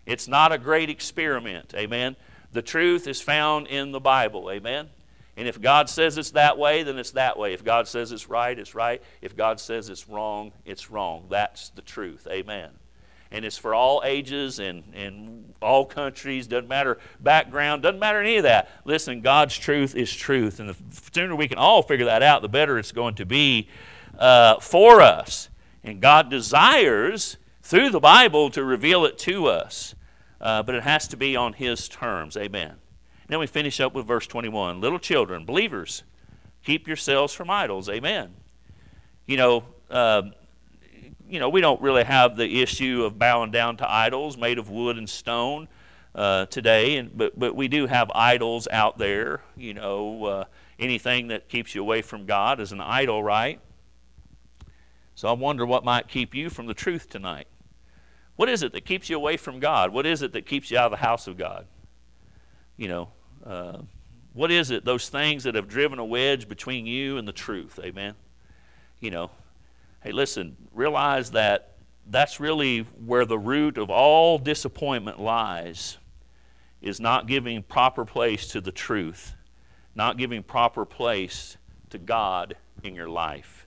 It's 0.06 0.28
not 0.28 0.52
a 0.52 0.60
great 0.60 0.92
experiment, 0.92 1.74
amen? 1.76 2.16
The 2.52 2.62
truth 2.62 3.08
is 3.08 3.22
found 3.22 3.66
in 3.66 3.92
the 3.92 4.00
Bible, 4.00 4.52
amen? 4.52 4.92
And 5.36 5.48
if 5.48 5.60
God 5.60 5.90
says 5.90 6.20
it's 6.20 6.30
that 6.32 6.60
way, 6.60 6.84
then 6.84 7.00
it's 7.00 7.10
that 7.12 7.40
way. 7.40 7.54
If 7.56 7.64
God 7.64 7.88
says 7.88 8.12
it's 8.12 8.30
right, 8.30 8.60
it's 8.60 8.76
right. 8.76 9.02
If 9.24 9.36
God 9.36 9.60
says 9.60 9.90
it's 9.90 10.08
wrong, 10.08 10.52
it's 10.64 10.92
wrong. 10.92 11.26
That's 11.32 11.70
the 11.70 11.82
truth, 11.82 12.28
amen? 12.30 12.70
and 13.36 13.44
it's 13.44 13.58
for 13.58 13.76
all 13.76 14.02
ages 14.06 14.60
and, 14.60 14.84
and 14.94 15.54
all 15.62 15.86
countries, 15.86 16.48
doesn't 16.48 16.70
matter 16.70 16.98
background, 17.20 17.82
doesn't 17.84 18.00
matter 18.00 18.22
any 18.22 18.38
of 18.38 18.44
that. 18.44 18.70
Listen, 18.86 19.20
God's 19.20 19.58
truth 19.58 19.94
is 19.94 20.12
truth, 20.14 20.62
and 20.62 20.70
the 20.70 20.76
sooner 21.14 21.36
we 21.36 21.50
can 21.50 21.58
all 21.58 21.82
figure 21.82 22.06
that 22.06 22.24
out, 22.24 22.42
the 22.42 22.48
better 22.48 22.80
it's 22.80 22.94
going 22.94 23.14
to 23.16 23.26
be 23.26 23.68
uh, 24.18 24.58
for 24.62 25.02
us. 25.02 25.50
And 25.84 26.00
God 26.00 26.30
desires, 26.30 27.36
through 27.62 27.90
the 27.90 28.00
Bible, 28.00 28.50
to 28.52 28.64
reveal 28.64 29.04
it 29.04 29.18
to 29.20 29.48
us, 29.48 29.96
uh, 30.40 30.64
but 30.64 30.74
it 30.74 30.84
has 30.84 31.06
to 31.10 31.18
be 31.18 31.36
on 31.36 31.52
His 31.52 31.90
terms. 31.90 32.38
Amen. 32.38 32.76
Now 33.28 33.40
we 33.40 33.48
finish 33.48 33.82
up 33.82 33.94
with 33.94 34.08
verse 34.08 34.26
21. 34.28 34.80
Little 34.80 34.98
children, 34.98 35.44
believers, 35.46 36.04
keep 36.64 36.88
yourselves 36.88 37.34
from 37.34 37.50
idols. 37.50 37.90
Amen. 37.90 38.34
You 39.26 39.36
know, 39.36 39.64
uh, 39.90 40.22
you 41.30 41.40
know, 41.40 41.50
we 41.50 41.62
don't 41.62 41.82
really 41.82 42.04
have 42.04 42.36
the 42.36 42.62
issue 42.62 43.04
of 43.04 43.18
bowing 43.18 43.52
down 43.52 43.78
to 43.78 43.92
idols 43.92 44.38
made 44.38 44.58
of 44.58 44.70
wood 44.70 44.98
and 44.98 45.10
stone 45.10 45.68
uh, 46.14 46.46
today, 46.48 46.98
and, 46.98 47.16
but, 47.18 47.38
but 47.38 47.56
we 47.56 47.68
do 47.68 47.88
have 47.88 48.10
idols 48.14 48.68
out 48.72 48.98
there. 48.98 49.42
You 49.58 49.74
know, 49.74 50.26
uh, 50.26 50.46
anything 50.80 51.28
that 51.30 51.50
keeps 51.50 51.74
you 51.74 51.82
away 51.82 52.02
from 52.02 52.26
God 52.26 52.60
is 52.60 52.72
an 52.72 52.82
idol, 52.82 53.24
right? 53.24 53.60
So 55.16 55.28
I 55.28 55.32
wonder 55.32 55.66
what 55.66 55.84
might 55.84 56.08
keep 56.08 56.36
you 56.36 56.50
from 56.50 56.68
the 56.68 56.74
truth 56.74 57.10
tonight. 57.10 57.48
What 58.36 58.50
is 58.50 58.64
it 58.64 58.74
that 58.74 58.82
keeps 58.86 59.10
you 59.10 59.16
away 59.16 59.38
from 59.38 59.60
God? 59.60 59.94
What 59.94 60.06
is 60.06 60.22
it 60.22 60.34
that 60.34 60.46
keeps 60.46 60.70
you 60.70 60.78
out 60.78 60.86
of 60.86 60.92
the 60.92 61.06
house 61.06 61.26
of 61.26 61.38
God? 61.38 61.66
You 62.76 62.90
know, 62.90 63.10
uh, 63.46 63.78
what 64.34 64.52
is 64.52 64.72
it, 64.72 64.84
those 64.84 65.08
things 65.08 65.46
that 65.46 65.56
have 65.56 65.70
driven 65.70 65.98
a 66.00 66.06
wedge 66.06 66.50
between 66.50 66.86
you 66.86 67.18
and 67.18 67.26
the 67.26 67.32
truth? 67.32 67.80
Amen. 67.82 68.16
You 69.00 69.12
know, 69.12 69.32
Hey, 70.06 70.12
listen, 70.12 70.56
realize 70.72 71.32
that 71.32 71.78
that's 72.06 72.40
really 72.40 72.82
where 73.06 73.26
the 73.26 73.40
root 73.40 73.80
of 73.80 73.90
all 73.90 74.38
disappointment 74.38 75.20
lies 75.20 75.98
is 76.80 77.00
not 77.00 77.26
giving 77.26 77.64
proper 77.64 78.06
place 78.06 78.48
to 78.50 78.62
the 78.62 78.72
truth, 78.72 79.34
not 79.96 80.18
giving 80.20 80.44
proper 80.44 80.86
place 80.86 81.58
to 81.90 81.98
God 81.98 82.56
in 82.84 82.94
your 82.94 83.10
life. 83.10 83.66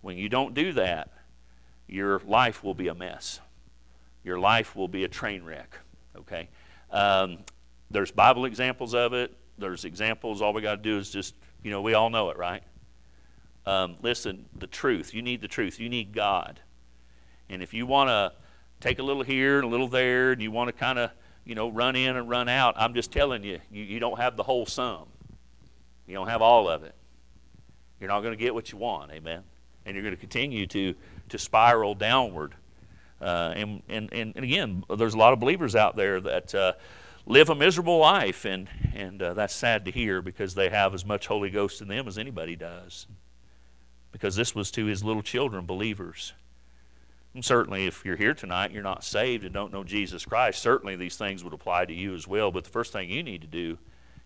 When 0.00 0.16
you 0.16 0.30
don't 0.30 0.54
do 0.54 0.72
that, 0.72 1.10
your 1.86 2.20
life 2.20 2.64
will 2.64 2.72
be 2.74 2.88
a 2.88 2.94
mess. 2.94 3.40
Your 4.24 4.38
life 4.38 4.74
will 4.76 4.88
be 4.88 5.04
a 5.04 5.08
train 5.08 5.44
wreck, 5.44 5.76
okay? 6.16 6.48
Um, 6.90 7.40
there's 7.90 8.10
Bible 8.12 8.46
examples 8.46 8.94
of 8.94 9.12
it. 9.12 9.36
There's 9.58 9.84
examples. 9.84 10.40
All 10.40 10.54
we 10.54 10.62
got 10.62 10.76
to 10.76 10.82
do 10.82 10.96
is 10.96 11.10
just, 11.10 11.34
you 11.62 11.70
know, 11.70 11.82
we 11.82 11.92
all 11.92 12.08
know 12.08 12.30
it, 12.30 12.38
right? 12.38 12.62
um, 13.66 13.96
listen, 14.00 14.46
the 14.56 14.66
truth. 14.66 15.12
You 15.12 15.22
need 15.22 15.40
the 15.40 15.48
truth. 15.48 15.80
You 15.80 15.88
need 15.88 16.12
God. 16.12 16.60
And 17.48 17.62
if 17.62 17.74
you 17.74 17.86
want 17.86 18.08
to 18.10 18.32
take 18.80 18.98
a 18.98 19.02
little 19.02 19.22
here 19.22 19.56
and 19.56 19.64
a 19.64 19.68
little 19.68 19.88
there, 19.88 20.32
and 20.32 20.40
you 20.40 20.50
want 20.50 20.68
to 20.68 20.72
kind 20.72 20.98
of, 20.98 21.10
you 21.44 21.54
know, 21.54 21.68
run 21.68 21.96
in 21.96 22.16
and 22.16 22.28
run 22.28 22.48
out, 22.48 22.74
I'm 22.76 22.94
just 22.94 23.10
telling 23.12 23.42
you, 23.42 23.58
you, 23.70 23.82
you 23.82 23.98
don't 23.98 24.18
have 24.18 24.36
the 24.36 24.42
whole 24.42 24.66
sum. 24.66 25.04
You 26.06 26.14
don't 26.14 26.28
have 26.28 26.42
all 26.42 26.68
of 26.68 26.84
it. 26.84 26.94
You're 27.98 28.08
not 28.08 28.20
going 28.20 28.32
to 28.32 28.36
get 28.38 28.54
what 28.54 28.70
you 28.70 28.78
want, 28.78 29.10
amen? 29.10 29.42
And 29.84 29.94
you're 29.94 30.02
going 30.02 30.14
to 30.14 30.20
continue 30.20 30.66
to, 30.68 30.94
to 31.30 31.38
spiral 31.38 31.94
downward. 31.94 32.54
Uh, 33.20 33.52
and, 33.56 33.82
and, 33.88 34.08
and, 34.12 34.36
again, 34.36 34.84
there's 34.96 35.14
a 35.14 35.18
lot 35.18 35.32
of 35.32 35.40
believers 35.40 35.74
out 35.74 35.96
there 35.96 36.20
that 36.20 36.54
uh, 36.54 36.74
live 37.24 37.48
a 37.48 37.54
miserable 37.54 37.98
life, 37.98 38.44
and, 38.44 38.68
and 38.94 39.22
uh, 39.22 39.32
that's 39.34 39.54
sad 39.54 39.86
to 39.86 39.90
hear 39.90 40.20
because 40.20 40.54
they 40.54 40.68
have 40.68 40.92
as 40.94 41.04
much 41.04 41.26
Holy 41.26 41.50
Ghost 41.50 41.80
in 41.80 41.88
them 41.88 42.06
as 42.06 42.18
anybody 42.18 42.54
does 42.54 43.06
because 44.18 44.34
this 44.34 44.54
was 44.54 44.70
to 44.70 44.86
his 44.86 45.04
little 45.04 45.20
children, 45.20 45.66
believers. 45.66 46.32
And 47.34 47.44
certainly, 47.44 47.84
if 47.84 48.02
you're 48.02 48.16
here 48.16 48.32
tonight, 48.32 48.70
you're 48.70 48.82
not 48.82 49.04
saved 49.04 49.44
and 49.44 49.52
don't 49.52 49.70
know 49.70 49.84
Jesus 49.84 50.24
Christ, 50.24 50.62
certainly 50.62 50.96
these 50.96 51.16
things 51.18 51.44
would 51.44 51.52
apply 51.52 51.84
to 51.84 51.92
you 51.92 52.14
as 52.14 52.26
well. 52.26 52.50
But 52.50 52.64
the 52.64 52.70
first 52.70 52.94
thing 52.94 53.10
you 53.10 53.22
need 53.22 53.42
to 53.42 53.46
do 53.46 53.76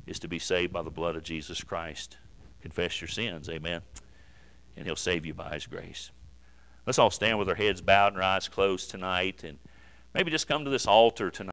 is 0.06 0.20
to 0.20 0.28
be 0.28 0.38
saved 0.38 0.72
by 0.72 0.82
the 0.82 0.92
blood 0.92 1.16
of 1.16 1.24
Jesus 1.24 1.64
Christ. 1.64 2.18
Confess 2.62 3.00
your 3.00 3.08
sins, 3.08 3.48
amen. 3.48 3.82
And 4.76 4.86
he'll 4.86 4.94
save 4.94 5.26
you 5.26 5.34
by 5.34 5.54
his 5.54 5.66
grace. 5.66 6.12
Let's 6.86 7.00
all 7.00 7.10
stand 7.10 7.40
with 7.40 7.48
our 7.48 7.56
heads 7.56 7.80
bowed 7.80 8.12
and 8.12 8.18
our 8.22 8.36
eyes 8.36 8.46
closed 8.46 8.92
tonight 8.92 9.42
and 9.42 9.58
maybe 10.14 10.30
just 10.30 10.46
come 10.46 10.62
to 10.64 10.70
this 10.70 10.86
altar 10.86 11.32
tonight. 11.32 11.48